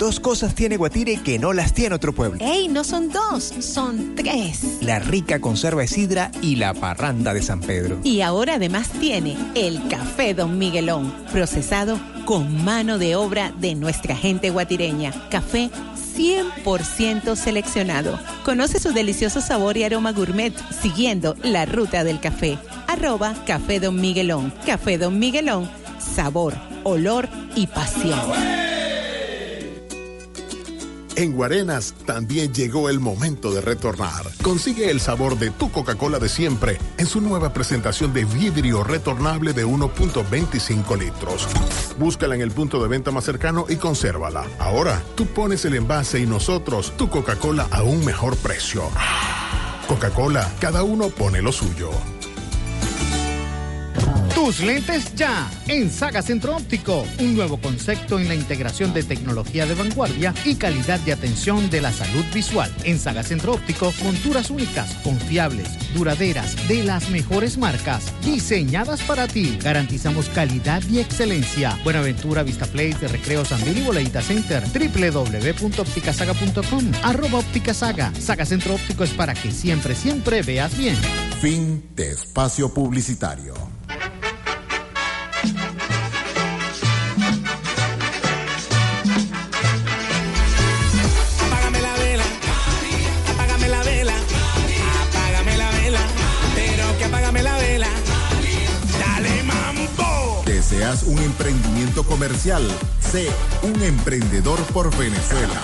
[0.06, 2.38] Dos cosas tiene Guatire que no las tiene otro pueblo.
[2.40, 2.68] ¡Ey!
[2.68, 4.78] No son dos, son tres.
[4.80, 7.98] La rica conserva de sidra y la parranda de San Pedro.
[8.04, 14.14] Y ahora además tiene el café Don Miguelón, procesado con mano de obra de nuestra
[14.14, 15.12] gente guatireña.
[15.28, 15.70] Café
[16.16, 18.16] 100% seleccionado.
[18.44, 22.58] Conoce su delicioso sabor y aroma gourmet siguiendo la ruta del café.
[22.86, 24.52] Arroba Café Don Miguelón.
[24.64, 25.68] Café Don Miguelón.
[25.98, 26.54] Sabor,
[26.84, 28.75] olor y pasión.
[31.16, 34.26] En Guarenas también llegó el momento de retornar.
[34.42, 39.54] Consigue el sabor de tu Coca-Cola de siempre en su nueva presentación de vidrio retornable
[39.54, 41.48] de 1.25 litros.
[41.98, 44.44] Búscala en el punto de venta más cercano y consérvala.
[44.58, 48.82] Ahora, tú pones el envase y nosotros tu Coca-Cola a un mejor precio.
[49.88, 51.90] Coca-Cola, cada uno pone lo suyo.
[54.36, 59.64] Tus lentes ya en Saga Centro Óptico, un nuevo concepto en la integración de tecnología
[59.64, 62.70] de vanguardia y calidad de atención de la salud visual.
[62.84, 69.56] En Saga Centro Óptico, monturas únicas, confiables, duraderas, de las mejores marcas, diseñadas para ti.
[69.62, 71.80] Garantizamos calidad y excelencia.
[71.82, 78.12] Buenaventura, Vista Place, de Recreo Sanvil y Boleita Center, www.opticasaga.com, arroba Óptica Saga.
[78.20, 80.96] Saga Centro Óptico es para que siempre, siempre veas bien.
[81.40, 83.54] Fin de espacio publicitario.
[100.68, 102.66] ¿Deseas un emprendimiento comercial?
[102.98, 103.28] Sé
[103.62, 105.54] un emprendedor por Venezuela.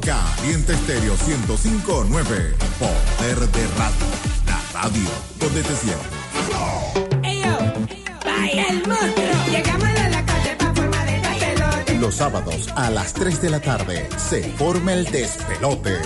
[0.00, 2.56] Caliente Estéreo 1059.
[2.78, 4.06] Poder de radio.
[4.46, 6.08] La radio donde te sientes.
[8.24, 9.26] Vaya el monstruo.
[11.90, 12.00] El.
[12.00, 16.00] Los sábados a las 3 de la tarde se forma el despelote.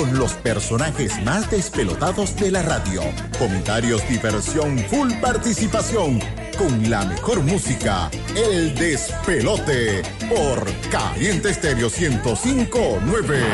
[0.00, 3.02] Con los personajes más despelotados de la radio.
[3.38, 6.18] Comentarios, diversión, full participación.
[6.56, 8.10] Con la mejor música.
[8.34, 10.00] El despelote.
[10.26, 13.44] Por Caliente Estéreo 1059.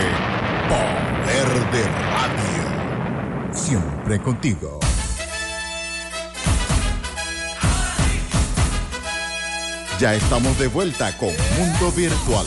[0.69, 1.83] Poder de
[2.15, 3.53] radio.
[3.53, 4.79] Siempre contigo.
[9.99, 12.47] Ya estamos de vuelta con Mundo Virtual.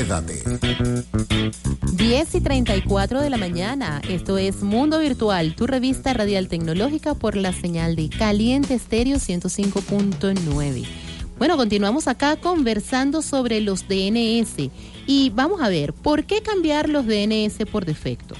[0.00, 0.42] Enrédate.
[1.92, 4.00] 10 y 34 de la mañana.
[4.08, 10.86] Esto es Mundo Virtual, tu revista radial tecnológica por la señal de Caliente Estéreo 105.9.
[11.36, 14.70] Bueno, continuamos acá conversando sobre los DNS
[15.06, 18.34] y vamos a ver, ¿por qué cambiar los DNS por defecto?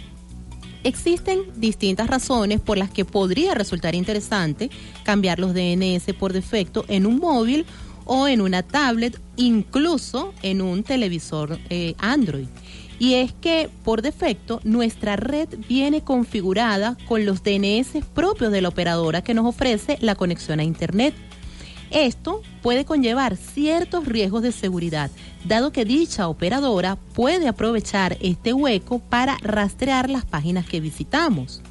[0.82, 4.70] Existen distintas razones por las que podría resultar interesante
[5.02, 7.66] cambiar los DNS por defecto en un móvil
[8.04, 12.48] o en una tablet, incluso en un televisor eh, Android.
[12.98, 18.68] Y es que por defecto nuestra red viene configurada con los DNS propios de la
[18.68, 21.14] operadora que nos ofrece la conexión a Internet.
[21.90, 25.10] Esto puede conllevar ciertos riesgos de seguridad,
[25.46, 31.62] dado que dicha operadora puede aprovechar este hueco para rastrear las páginas que visitamos.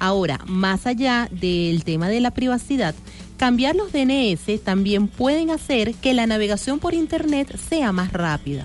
[0.00, 2.96] Ahora, más allá del tema de la privacidad,
[3.36, 8.64] cambiar los DNS también pueden hacer que la navegación por Internet sea más rápida.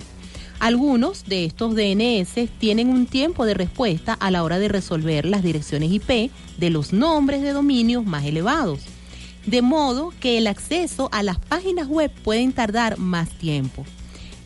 [0.60, 5.44] Algunos de estos DNS tienen un tiempo de respuesta a la hora de resolver las
[5.44, 8.80] direcciones IP de los nombres de dominios más elevados
[9.46, 13.86] de modo que el acceso a las páginas web pueden tardar más tiempo.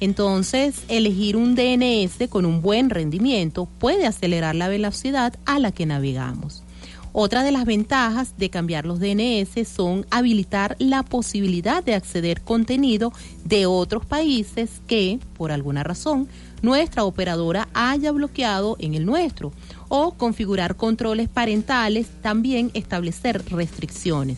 [0.01, 5.85] Entonces, elegir un DNS con un buen rendimiento puede acelerar la velocidad a la que
[5.85, 6.63] navegamos.
[7.11, 13.11] Otra de las ventajas de cambiar los DNS son habilitar la posibilidad de acceder contenido
[13.43, 16.27] de otros países que, por alguna razón,
[16.61, 19.51] nuestra operadora haya bloqueado en el nuestro
[19.87, 24.37] o configurar controles parentales, también establecer restricciones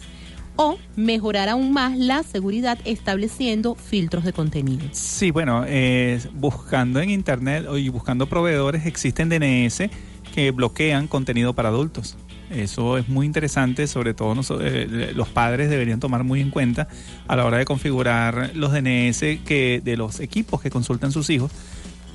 [0.56, 4.85] o mejorar aún más la seguridad estableciendo filtros de contenido.
[4.91, 9.89] Sí, bueno, eh, buscando en internet y buscando proveedores existen DNS
[10.34, 12.18] que bloquean contenido para adultos.
[12.52, 16.90] Eso es muy interesante, sobre todo eh, los padres deberían tomar muy en cuenta
[17.28, 21.52] a la hora de configurar los DNS que de los equipos que consultan sus hijos.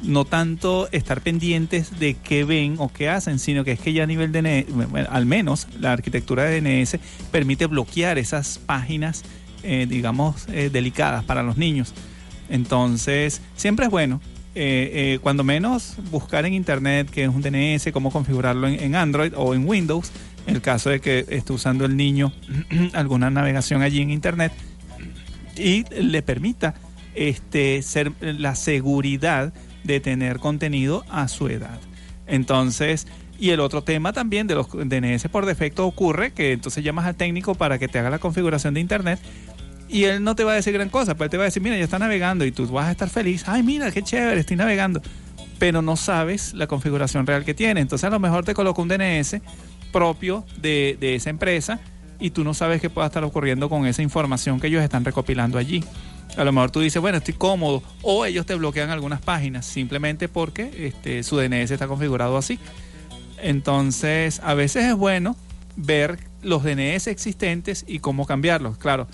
[0.03, 4.03] No tanto estar pendientes de qué ven o qué hacen, sino que es que ya
[4.03, 4.67] a nivel DNS,
[5.09, 6.99] al menos la arquitectura de DNS
[7.31, 9.25] permite bloquear esas páginas,
[9.63, 11.95] eh, digamos, eh, delicadas para los niños.
[12.51, 14.21] Entonces, siempre es bueno,
[14.59, 18.95] eh, eh, cuando menos, buscar en internet qué es un DNS, cómo configurarlo en, en
[18.97, 20.11] Android o en Windows,
[20.47, 22.33] en el caso de que esté usando el niño
[22.95, 24.53] alguna navegación allí en internet
[25.59, 26.75] y le permita
[27.15, 29.53] este, ser, la seguridad
[29.85, 31.79] de tener contenido a su edad.
[32.27, 33.07] Entonces,
[33.39, 37.15] y el otro tema también de los DNS por defecto ocurre que entonces llamas al
[37.15, 39.21] técnico para que te haga la configuración de internet
[39.89, 41.63] y él no te va a decir gran cosa, pero él te va a decir,
[41.63, 44.57] mira, ya está navegando y tú vas a estar feliz, ay, mira, qué chévere, estoy
[44.57, 45.01] navegando,
[45.59, 47.81] pero no sabes la configuración real que tiene.
[47.81, 49.37] Entonces a lo mejor te coloca un DNS
[49.93, 51.81] propio de, de esa empresa
[52.19, 55.59] y tú no sabes qué pueda estar ocurriendo con esa información que ellos están recopilando
[55.59, 55.85] allí.
[56.37, 60.29] A lo mejor tú dices, bueno, estoy cómodo, o ellos te bloquean algunas páginas simplemente
[60.29, 62.59] porque este, su DNS está configurado así.
[63.43, 65.37] Entonces, a veces es bueno
[65.77, 68.79] ver los DNS existentes y cómo cambiarlos.
[68.79, 69.07] Claro,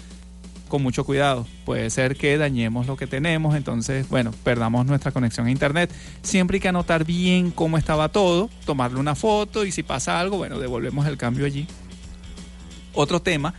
[0.72, 1.46] con mucho cuidado.
[1.66, 5.92] Puede ser que dañemos lo que tenemos, entonces, bueno, perdamos nuestra conexión a Internet.
[6.22, 10.38] Siempre hay que anotar bien cómo estaba todo, tomarle una foto y si pasa algo,
[10.38, 11.66] bueno, devolvemos el cambio allí.
[12.94, 13.52] Otro tema,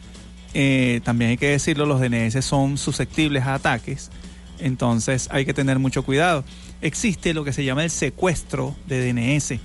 [0.56, 4.10] eh, también hay que decirlo, los DNS son susceptibles a ataques,
[4.57, 6.44] entonces hay que tener mucho cuidado.
[6.81, 9.60] Existe lo que se llama el secuestro de DNS.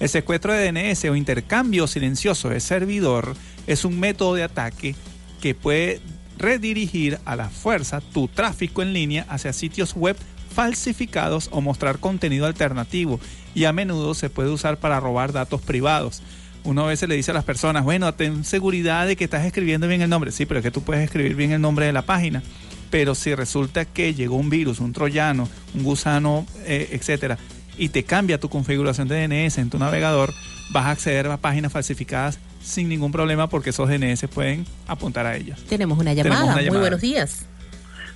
[0.00, 3.36] El secuestro de DNS o intercambio silencioso de servidor
[3.66, 4.94] es un método de ataque
[5.42, 6.00] que puede
[6.38, 10.16] redirigir a la fuerza tu tráfico en línea hacia sitios web
[10.54, 13.20] falsificados o mostrar contenido alternativo
[13.54, 16.22] y a menudo se puede usar para robar datos privados.
[16.64, 19.86] Uno a veces le dice a las personas, bueno, ten seguridad de que estás escribiendo
[19.86, 20.32] bien el nombre.
[20.32, 22.42] Sí, pero es que tú puedes escribir bien el nombre de la página.
[22.90, 27.38] Pero si resulta que llegó un virus, un troyano, un gusano, eh, etcétera,
[27.76, 30.32] y te cambia tu configuración de DNS en tu navegador,
[30.70, 35.36] vas a acceder a páginas falsificadas sin ningún problema porque esos DNS pueden apuntar a
[35.36, 35.62] ellas.
[35.68, 36.40] Tenemos una llamada.
[36.40, 37.46] Tenemos una Muy buenos días.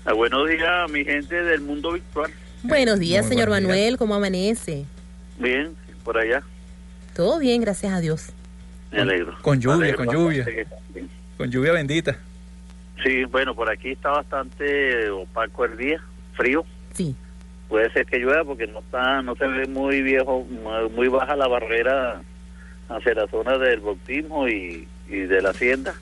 [0.04, 2.32] Ah, buenos días, mi gente del mundo virtual.
[2.62, 3.78] Buenos días, Muy señor buenos días.
[3.78, 3.98] Manuel.
[3.98, 4.86] ¿Cómo amanece?
[5.38, 6.42] Bien, por allá.
[7.14, 8.30] Todo bien, gracias a Dios.
[8.90, 9.36] Me alegro.
[9.42, 10.46] Con lluvia, alegro con lluvia.
[11.36, 12.18] Con lluvia bendita.
[13.04, 16.02] Sí, bueno, por aquí está bastante opaco el día,
[16.32, 16.64] frío.
[16.94, 17.14] Sí.
[17.68, 20.46] Puede ser que llueva porque no está, no se ve muy viejo,
[20.96, 22.22] muy baja la barrera
[22.89, 25.94] hacia la zona del bautismo y, y de la hacienda.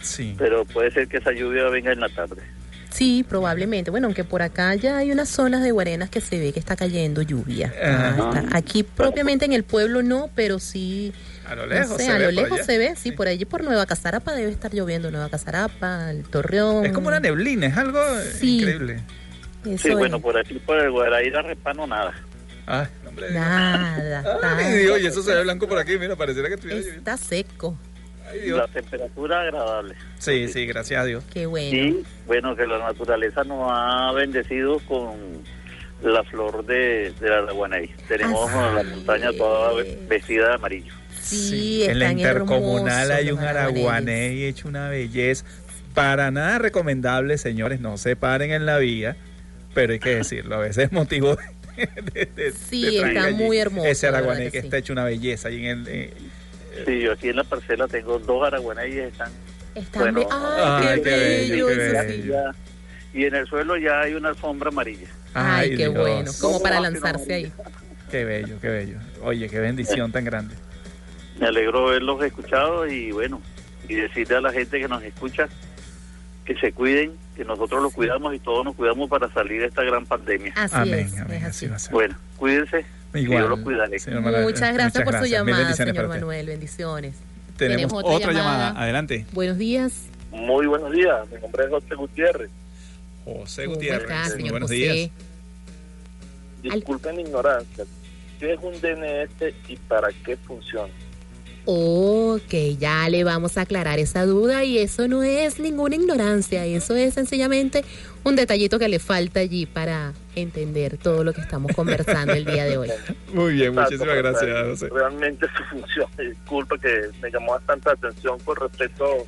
[0.00, 0.34] Sí.
[0.38, 2.42] Pero puede ser que esa lluvia venga en la tarde.
[2.90, 3.90] Sí, probablemente.
[3.90, 6.76] Bueno, aunque por acá ya hay unas zonas de Guarenas que se ve que está
[6.76, 7.72] cayendo lluvia.
[7.82, 8.56] Ah, está.
[8.56, 11.12] Aquí propiamente en el pueblo no, pero sí.
[11.48, 12.64] A lo no lejos sé, se a ve lo lejos allá.
[12.64, 15.10] se ve, sí, por allí por Nueva Casarapa debe estar lloviendo.
[15.10, 16.86] Nueva Casarapa, el Torreón.
[16.86, 18.00] Es como una neblina, es algo
[18.38, 18.58] Sí.
[18.60, 19.00] increíble.
[19.64, 19.96] Eso sí, es.
[19.96, 22.14] bueno, por aquí por el Guaraíra Repano nada.
[22.66, 23.30] Ay, hombre.
[23.32, 24.24] Nada.
[24.42, 26.98] Ay, está- Dios, y eso se ve blanco por aquí, mira, pareciera que estuviera lloviendo.
[26.98, 27.76] Está seco.
[28.46, 29.94] La temperatura agradable.
[30.18, 31.22] Sí, sí, gracias a Dios.
[31.32, 31.76] Qué bueno.
[31.76, 35.14] Y bueno, que la naturaleza nos ha bendecido con
[36.02, 37.88] la flor de, de la Guanay.
[38.08, 39.72] Tenemos la montaña toda
[40.08, 40.92] vestida de amarillo.
[41.20, 45.44] Sí, en la intercomunal hay un araguaney hecho una belleza.
[45.94, 49.16] Para nada recomendable, señores, no se paren en la vía,
[49.74, 51.44] pero hay que decirlo, a veces es motivo de,
[52.14, 54.66] de- de- Sí, de está allí muy hermoso, Ese araguaney que sí.
[54.66, 55.48] está hecho una belleza.
[55.48, 56.12] ahí en el, eh,
[56.86, 59.30] Sí, yo aquí en la parcela tengo dos araguaneyes están.
[59.74, 62.32] Están be- Ay, Ay, qué qué bello, bello, qué bello.
[62.32, 62.54] Ya-
[63.12, 65.06] y en el suelo ya hay una alfombra amarilla.
[65.34, 65.94] Ay, qué Dios.
[65.94, 66.30] bueno.
[66.40, 67.52] Como para ¿Cómo va que no lanzarse ahí.
[68.10, 68.98] Qué bello, qué bello.
[69.24, 70.54] Oye, qué bendición tan grande.
[71.40, 73.40] Me alegro haberlos escuchado y bueno,
[73.88, 75.48] y decirle a la gente que nos escucha
[76.44, 79.82] que se cuiden, que nosotros los cuidamos y todos nos cuidamos para salir de esta
[79.82, 80.52] gran pandemia.
[80.56, 81.66] Así Amén, es, amén, es así así.
[81.66, 81.92] va a ser.
[81.92, 83.98] Bueno, cuídense y Igual, yo los cuidaré.
[83.98, 84.42] señor Manuel.
[84.44, 86.08] Muchas gracias por su llamada, señor.
[86.08, 86.46] Manuel.
[86.46, 87.14] Bendiciones.
[87.56, 88.70] Tenemos, otra, llamada.
[88.70, 89.26] Adelante.
[89.32, 90.06] Buenos días.
[90.32, 92.50] Muy buenos días, mi nombre es José Gutiérrez.
[93.24, 94.02] José ¿Cómo Gutiérrez.
[94.02, 94.74] está, Muy señor buenos José?
[94.76, 95.10] días.
[96.62, 97.84] Disculpen mi ignorancia.
[98.40, 100.92] ¿Qué es un DNS y para qué funciona?
[101.66, 106.94] Ok, ya le vamos a aclarar esa duda y eso no es ninguna ignorancia, eso
[106.94, 107.84] es sencillamente
[108.22, 112.64] un detallito que le falta allí para entender todo lo que estamos conversando el día
[112.64, 112.90] de hoy.
[113.32, 114.88] Muy bien, Exacto, muchísimas gracias, José.
[114.92, 116.06] Realmente su función.
[116.18, 119.26] Disculpa que me llamó bastante la atención con respecto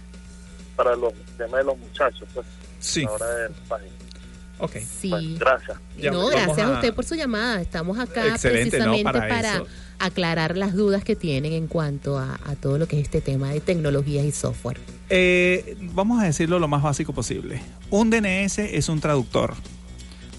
[0.77, 2.29] para los temas de los muchachos.
[2.35, 2.47] Pues,
[2.79, 3.05] Sí.
[3.05, 3.91] Ahora del país.
[4.59, 4.77] Ok.
[5.01, 5.37] Sí.
[5.39, 5.79] Gracias.
[6.03, 6.73] No, vamos gracias a...
[6.73, 7.61] usted por su llamada.
[7.61, 8.93] Estamos acá Excelente, ¿no?
[8.93, 9.65] precisamente Para
[9.99, 13.51] aclarar las dudas que tienen en cuanto a, a todo lo que es este tema
[13.51, 14.79] de tecnologías y software.
[15.09, 17.61] Eh, vamos a decirlo lo más básico posible.
[17.91, 19.55] Un DNS es un traductor.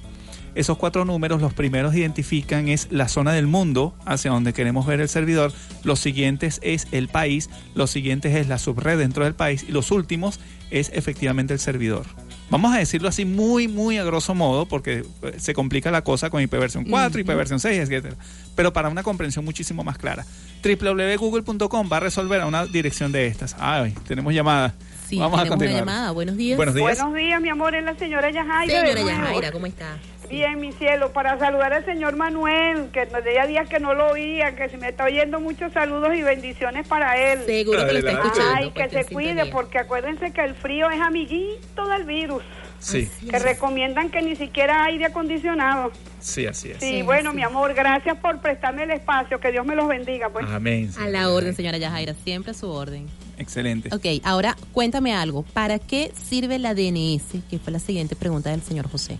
[0.54, 5.00] Esos cuatro números, los primeros identifican es la zona del mundo hacia donde queremos ver
[5.00, 5.52] el servidor,
[5.84, 9.92] los siguientes es el país, los siguientes es la subred dentro del país y los
[9.92, 10.40] últimos
[10.70, 12.04] es efectivamente el servidor.
[12.50, 16.30] Vamos a decirlo así muy, muy a grosso modo, porque eh, se complica la cosa
[16.30, 17.38] con IP versión 4, IP Ujú.
[17.38, 18.14] versión 6, etc.
[18.56, 20.26] Pero para una comprensión muchísimo más clara.
[20.62, 23.54] www.google.com va a resolver a una dirección de estas.
[23.58, 24.74] Ay, tenemos llamada.
[25.08, 25.80] Sí, Vamos a tenemos una continuar.
[25.80, 26.10] llamada.
[26.10, 26.56] Buenos días.
[26.56, 26.98] Buenos días.
[26.98, 28.80] Buenos días, mi amor, es la señora Yajaira.
[28.86, 29.02] Señora.
[29.02, 29.96] Yajaira, ¿cómo está?
[30.30, 34.12] Bien, mi cielo, para saludar al señor Manuel, que nos de días que no lo
[34.12, 37.40] oía, que si me está oyendo muchos saludos y bendiciones para él.
[37.46, 39.52] Seguro que lo está escuchando, Ay, que pues, se cuide, sintonía.
[39.52, 42.44] porque acuérdense que el frío es amiguito del virus.
[42.78, 45.90] Sí, Que recomiendan que ni siquiera aire acondicionado.
[46.20, 46.78] sí, así es.
[46.78, 49.38] Sí, bueno, mi amor, gracias por prestarme el espacio.
[49.40, 50.46] Que Dios me los bendiga, pues.
[50.48, 50.90] Amén.
[50.98, 53.06] A la orden, señora Yajaira, siempre a su orden.
[53.36, 53.90] Excelente.
[53.94, 55.42] Ok, ahora cuéntame algo.
[55.42, 57.42] ¿Para qué sirve la DNS?
[57.50, 59.18] Que fue la siguiente pregunta del señor José.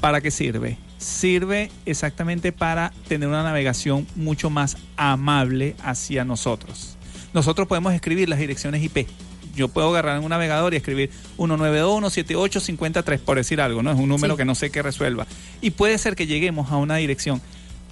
[0.00, 0.78] ¿Para qué sirve?
[0.98, 6.96] Sirve exactamente para tener una navegación mucho más amable hacia nosotros.
[7.34, 9.06] Nosotros podemos escribir las direcciones IP.
[9.54, 13.90] Yo puedo agarrar en un navegador y escribir 192.178.53 por decir algo, ¿no?
[13.92, 14.38] Es un número Sí.
[14.38, 15.26] que no sé qué resuelva.
[15.60, 17.40] Y puede ser que lleguemos a una dirección.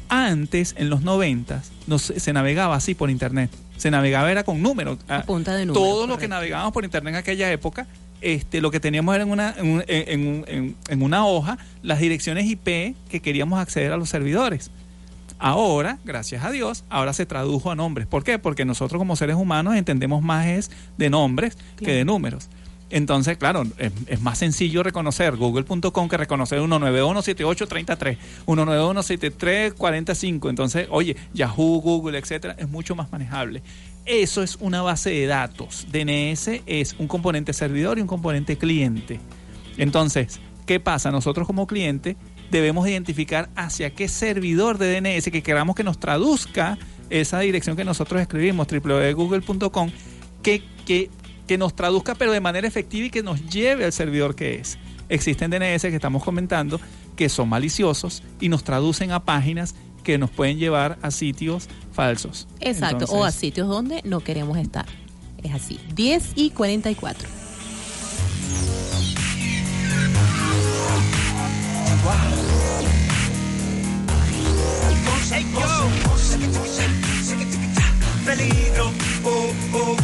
[0.08, 3.50] Antes, en los 90, nos, se navegaba así por internet.
[3.76, 4.98] Se navegaba era con números.
[5.26, 7.86] Punta de números, Todo lo que navegábamos por internet en aquella época,
[8.20, 12.46] este, lo que teníamos era en una, en, en- en- en una hoja las direcciones
[12.46, 14.70] IP que queríamos acceder a los servidores.
[15.40, 18.08] Ahora, gracias a Dios, ahora se tradujo a nombres.
[18.08, 18.40] ¿Por qué?
[18.40, 22.48] Porque nosotros como seres humanos entendemos más es de nombres que de números.
[22.90, 28.16] Entonces, claro, es, es más sencillo reconocer google.com que reconocer 1917833,
[28.46, 30.48] 1917345.
[30.50, 33.62] Entonces, oye, Yahoo, Google, etcétera, es mucho más manejable.
[34.08, 35.86] Eso es una base de datos.
[35.92, 39.20] DNS es un componente servidor y un componente cliente.
[39.76, 41.10] Entonces, ¿qué pasa?
[41.10, 42.16] Nosotros como cliente
[42.50, 46.78] debemos identificar hacia qué servidor de DNS que queramos que nos traduzca
[47.10, 49.90] esa dirección que nosotros escribimos, www.google.com,
[50.42, 51.10] que, que,
[51.46, 54.78] que nos traduzca pero de manera efectiva y que nos lleve al servidor que es.
[55.10, 56.80] Existen DNS que estamos comentando
[57.14, 59.74] que son maliciosos y nos traducen a páginas
[60.08, 62.48] que nos pueden llevar a sitios falsos.
[62.60, 64.86] Exacto, o a sitios donde no queremos estar.
[65.42, 65.78] Es así.
[65.94, 67.28] 10 y 44.
[75.30, 75.68] Hey, yo.
[78.24, 78.90] Peligro,
[79.24, 79.96] oh, oh.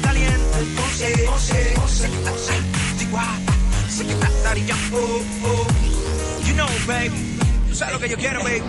[0.00, 0.40] Caliente,
[4.94, 5.66] oh, oh.
[6.46, 7.41] You know, baby,
[7.82, 8.62] sabes lo que yo quiero, baby.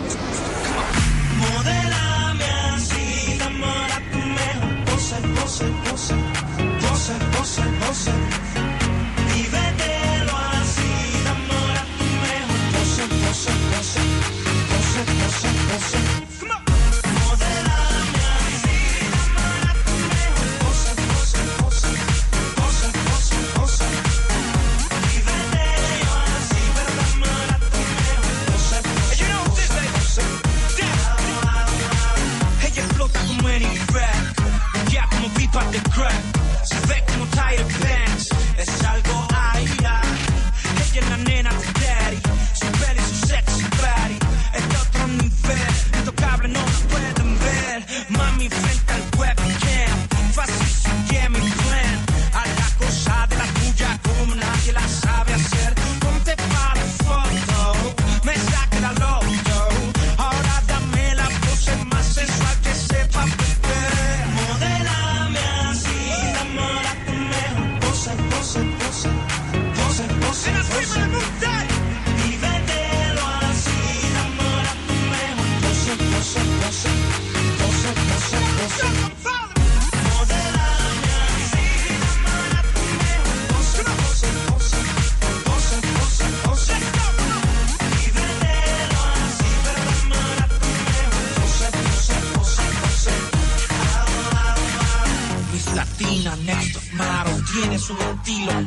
[1.37, 4.91] Modelame así, enamora tu mejor.
[4.91, 6.15] José, José, José,
[6.81, 8.11] José, José, José.
[9.29, 10.89] Vívetelo así,
[11.21, 12.59] enamora tu mejor.
[12.75, 14.03] José, José, José,
[14.71, 16.22] José, José, José.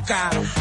[0.07, 0.56] boca.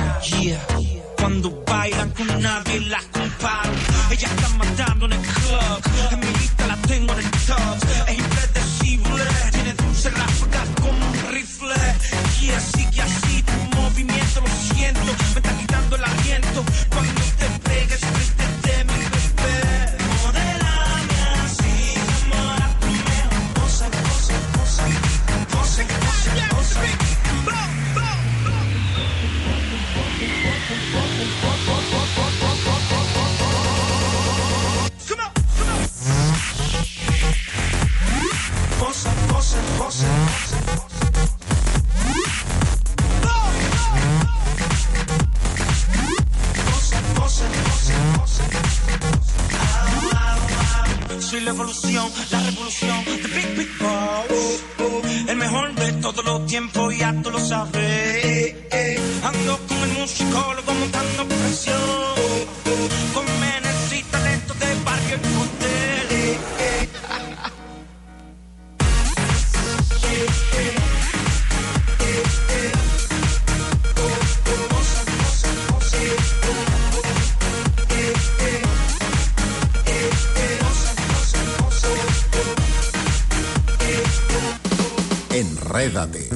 [85.36, 86.30] Enrédate.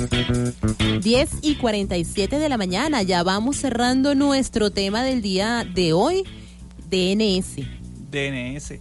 [1.02, 6.24] 10 y 47 de la mañana, ya vamos cerrando nuestro tema del día de hoy,
[6.90, 7.66] DNS.
[8.12, 8.74] DNS.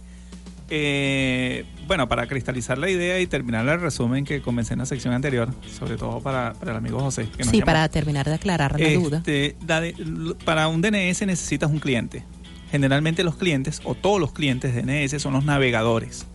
[0.71, 5.13] Eh, bueno, para cristalizar la idea y terminar el resumen que comencé en la sección
[5.13, 7.23] anterior, sobre todo para, para el amigo José.
[7.29, 7.65] Que nos Sí, llamó.
[7.67, 9.17] para terminar de aclarar la duda.
[9.19, 12.23] Este, da de- l- para un DNS necesitas un cliente.
[12.71, 16.27] Generalmente los clientes, o todos los clientes de DNS, son los navegadores.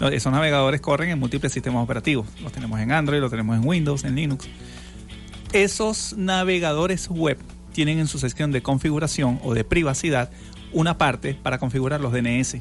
[0.00, 2.26] Esos navegadores corren en múltiples sistemas operativos.
[2.42, 4.48] Los tenemos en Android, los tenemos en Windows, en Linux.
[5.52, 7.38] Esos navegadores web
[7.72, 10.30] tienen en su sección de configuración o de privacidad
[10.72, 12.56] una parte para configurar los DNS.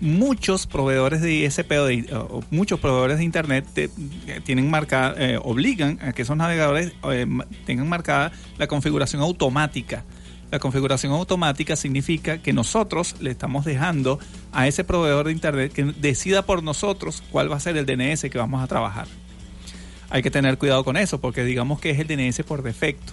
[0.00, 2.06] Muchos proveedores de ISP o, de-
[2.50, 3.90] muchos proveedores de Internet te-
[4.26, 7.26] eh, tienen marcada, eh, obligan a que esos navegadores eh,
[7.64, 10.02] tengan marcada la configuración automática.
[10.54, 14.20] La configuración automática significa que nosotros le estamos dejando
[14.52, 18.30] a ese proveedor de Internet que decida por nosotros cuál va a ser el DNS
[18.30, 19.08] que vamos a trabajar.
[20.10, 23.12] Hay que tener cuidado con eso porque digamos que es el DNS por defecto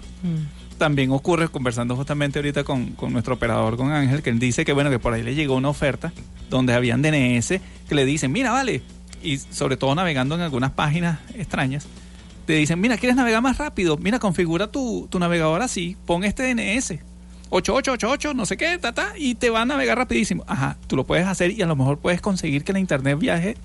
[0.78, 4.72] también ocurre, conversando justamente ahorita con, con nuestro operador, con Ángel, que él dice que
[4.72, 6.12] bueno, que por ahí le llegó una oferta
[6.48, 7.48] donde habían DNS
[7.88, 8.82] que le dicen, mira, vale,
[9.20, 11.88] y sobre todo navegando en algunas páginas extrañas,
[12.46, 13.96] te dicen, mira, ¿quieres navegar más rápido?
[13.96, 17.11] Mira, configura tu, tu navegador así, pon este DNS.
[17.56, 20.44] 8888, no sé qué, ta, ta, y te va a navegar rapidísimo.
[20.46, 23.56] Ajá, tú lo puedes hacer y a lo mejor puedes conseguir que la internet viaje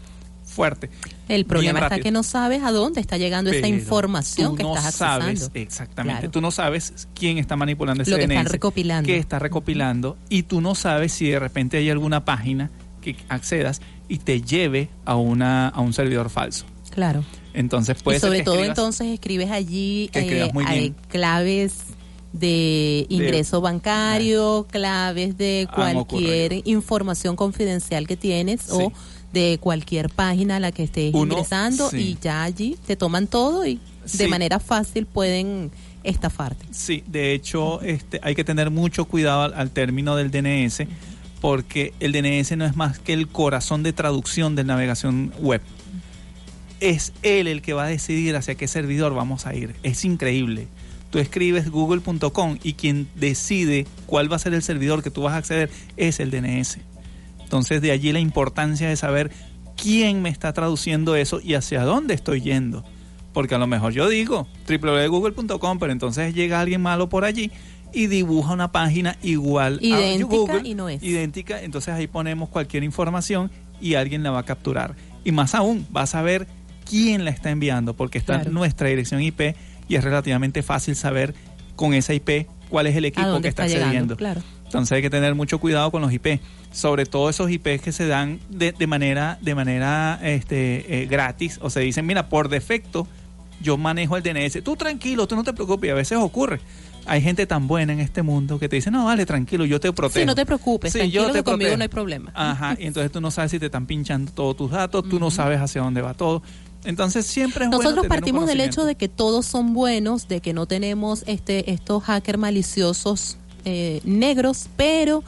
[0.43, 0.89] fuerte.
[1.30, 4.64] El problema está que no sabes a dónde está llegando esa Pero información tú que
[4.64, 5.59] no estás sabes, accesando.
[5.59, 6.19] exactamente.
[6.22, 6.31] Claro.
[6.31, 9.07] Tú no sabes quién está manipulando ese Lo que están DNS, recopilando.
[9.07, 13.81] qué está recopilando, y tú no sabes si de repente hay alguna página que accedas
[14.09, 16.65] y te lleve a una a un servidor falso.
[16.91, 17.23] Claro.
[17.53, 20.95] Entonces puede y sobre todo escribas- entonces escribes allí bien.
[21.09, 21.76] claves
[22.39, 28.91] de ingreso bancario, claves de Han cualquier información confidencial que tienes o
[29.34, 31.97] de cualquier página a la que estés Uno- ingresando sí.
[31.97, 33.80] y ya allí te toman todo y
[34.14, 35.69] de manera fácil pueden
[36.03, 36.65] estafarte.
[36.72, 40.88] Sí, de hecho, este, hay que tener mucho cuidado al, al término del DNS,
[41.41, 45.61] porque el DNS no es más que el corazón de traducción de navegación web.
[46.80, 49.76] Es él el que va a decidir hacia qué servidor vamos a ir.
[49.84, 50.68] Es increíble.
[51.18, 55.34] Tú escribes google.com y quien decide cuál va a ser el servidor que tú vas
[55.34, 56.77] a acceder es el DNS.
[57.41, 59.31] Entonces de allí la importancia de saber
[59.81, 62.84] quién me está traduciendo eso y hacia dónde estoy yendo.
[63.34, 67.49] Porque a lo mejor yo digo www.google.com, pero entonces llega alguien malo por allí
[67.91, 71.02] y dibuja una página igual Idéntica a Google, y no es.
[71.02, 73.49] idéntica, entonces ahí ponemos cualquier información
[73.81, 74.95] y alguien la va a capturar.
[75.23, 76.48] Y más aún, va a saber
[76.88, 78.52] quién la está enviando, porque está Claro.
[78.52, 79.56] nuestra dirección IP
[79.88, 81.34] y es relativamente fácil saber
[81.76, 84.14] con esa IP cuál es el ¿A equipo que está, está llegando?
[84.14, 84.15] accediendo.
[84.18, 84.41] Claro.
[84.65, 86.41] Entonces hay que tener mucho cuidado con los IP,
[86.72, 91.57] sobre todo esos IP que se dan de, de manera de manera este, eh, gratis
[91.61, 93.07] o se dicen, mira, por defecto
[93.61, 94.64] yo manejo el DNS.
[94.64, 96.59] Tú tranquilo, tú no te preocupes, y a veces ocurre.
[97.05, 99.93] Hay gente tan buena en este mundo que te dice, no, vale, tranquilo, yo te
[99.93, 100.19] protejo.
[100.19, 102.31] Sí, no te preocupes, Sí, tranquilo yo te que conmigo no hay problema.
[102.35, 105.31] Ajá, y entonces tú no sabes si te están pinchando todos tus datos, tú no
[105.31, 106.43] sabes hacia dónde va todo.
[106.88, 110.65] Entonces siempre es Nosotros partimos del hecho de que todos son buenos, de que no
[110.65, 115.23] tenemos este estos hackers maliciosos eh, negros, pero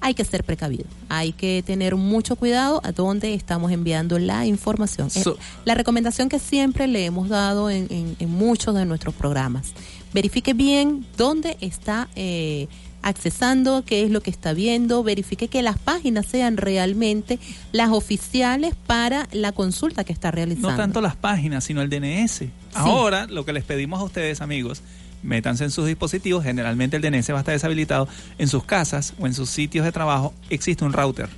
[0.00, 0.84] hay que ser precavido.
[1.08, 5.08] Hay que tener mucho cuidado a dónde estamos enviando la información.
[5.14, 9.14] Eh, So- la recomendación que siempre le hemos dado en, en- en muchos de nuestros
[9.14, 9.72] programas.
[10.12, 12.68] Verifique bien dónde está eh,
[13.02, 17.38] accesando, qué es lo que está viendo, verifique que las páginas sean realmente
[17.72, 20.70] las oficiales para la consulta que está realizando.
[20.70, 22.44] No tanto las páginas, sino el DNS.
[22.74, 24.82] Ahora, lo que les pedimos a ustedes, amigos,
[25.22, 26.44] métanse en sus dispositivos.
[26.44, 28.08] Generalmente el DNS va a estar deshabilitado.
[28.38, 31.28] En sus casas o en sus sitios de trabajo existe un router.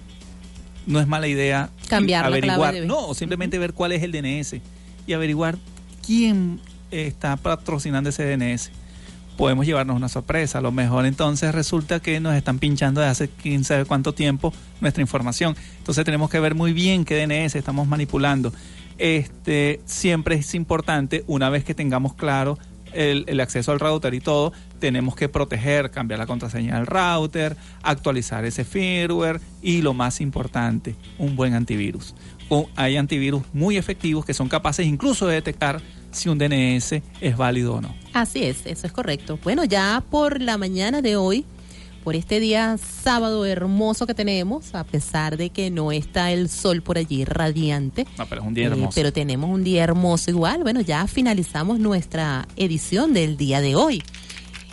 [0.86, 4.12] No es mala idea Cambiar la averiguar, de- no, o simplemente ver cuál es el
[4.12, 4.60] DNS
[5.06, 5.56] y averiguar
[6.04, 6.58] quién
[6.90, 8.70] está patrocinando ese DNS.
[9.40, 10.58] Podemos llevarnos una sorpresa.
[10.58, 14.52] A lo mejor entonces resulta que nos están pinchando desde hace quién sabe cuánto tiempo
[14.82, 15.56] nuestra información.
[15.78, 18.52] Entonces tenemos que ver muy bien qué DNS estamos manipulando.
[18.98, 22.58] Este siempre es importante, una vez que tengamos claro
[22.92, 28.44] el, acceso al router y todo, tenemos que proteger, cambiar la contraseña del router, actualizar
[28.44, 32.14] ese firmware y lo más importante, un buen antivirus.
[32.76, 35.80] Hay antivirus muy efectivos que son capaces incluso de detectar
[36.10, 37.94] si un DNS es válido o no.
[38.12, 39.38] Así es, eso es correcto.
[39.42, 41.44] Bueno, ya por la mañana de hoy,
[42.04, 46.82] por este día sábado hermoso que tenemos, a pesar de que no está el sol
[46.82, 48.92] por allí radiante, No, pero es un día eh, hermoso.
[48.94, 50.62] pero tenemos un día hermoso igual.
[50.62, 54.02] Bueno, ya finalizamos nuestra edición del día de hoy.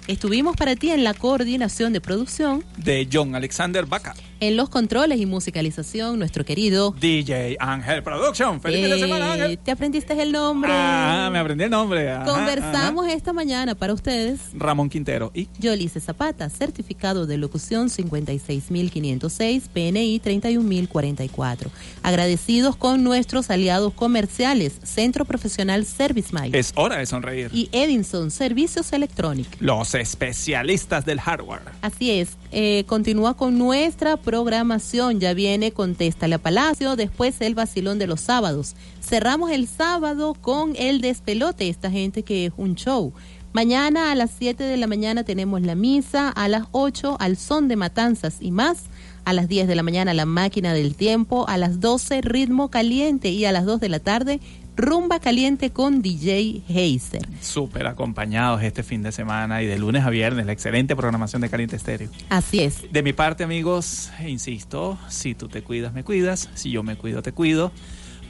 [0.07, 5.19] Estuvimos para ti en la coordinación de producción, De John Alexander Baca, en los controles
[5.19, 6.95] y musicalización, nuestro querido.
[6.99, 8.61] DJ Ángel Production.
[8.61, 9.57] ¡Feliz fin de Eh, semana, Ángel!
[9.59, 10.69] ¿Te aprendiste el nombre?
[10.73, 12.11] Ah, me aprendí el nombre.
[12.11, 14.39] Ajá, Conversamos esta mañana para ustedes.
[14.53, 15.31] Ramón Quintero.
[15.33, 21.69] Y Yolice Zapata, certificado de locución 56506, PNI 31044.
[22.03, 27.49] Agradecidos con nuestros aliados comerciales, Centro Profesional Service Mile es hora de sonreír.
[27.53, 29.55] y Edinson Servicios Electrónicos.
[29.59, 31.61] Los especialistas del hardware.
[31.81, 35.19] Así es, eh, continúa con nuestra programación.
[35.19, 38.75] Ya viene Contéstale a Palacio, después el vacilón de los sábados.
[39.01, 43.13] Cerramos el sábado con el despelote, esta gente que es un show.
[43.53, 47.67] Mañana a las 7 de la mañana tenemos la misa, a las 8 al son
[47.67, 48.83] de matanzas y más.
[49.25, 53.29] A las 10 de la mañana la máquina del tiempo, a las 12 ritmo caliente
[53.29, 54.39] y a las 2 de la tarde
[54.77, 57.27] rumba caliente con DJ Heiser.
[57.41, 60.45] Súper acompañados este fin de semana y de lunes a viernes.
[60.45, 62.09] La excelente programación de Caliente Estéreo.
[62.29, 62.91] Así es.
[62.91, 66.49] De mi parte, amigos, insisto, si tú te cuidas, me cuidas.
[66.53, 67.71] Si yo me cuido, te cuido.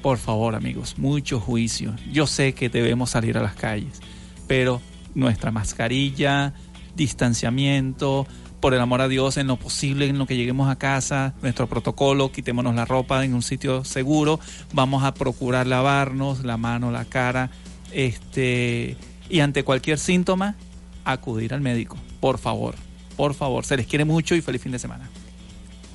[0.02, 1.94] Por favor, amigos, mucho juicio.
[2.12, 4.00] Yo sé que debemos salir a las calles,
[4.48, 4.82] pero
[5.16, 6.54] nuestra mascarilla,
[6.96, 8.26] distanciamiento,
[8.60, 11.68] por el amor a Dios, en lo posible, en lo que lleguemos a casa, nuestro
[11.68, 14.40] protocolo, quitémonos la ropa en un sitio seguro,
[14.74, 17.52] vamos a procurar lavarnos la mano, la cara,
[17.92, 18.98] este,
[19.30, 20.56] y ante cualquier síntoma,
[21.06, 22.76] acudir al médico, por favor,
[23.16, 25.10] por favor, se les quiere mucho y feliz fin de semana.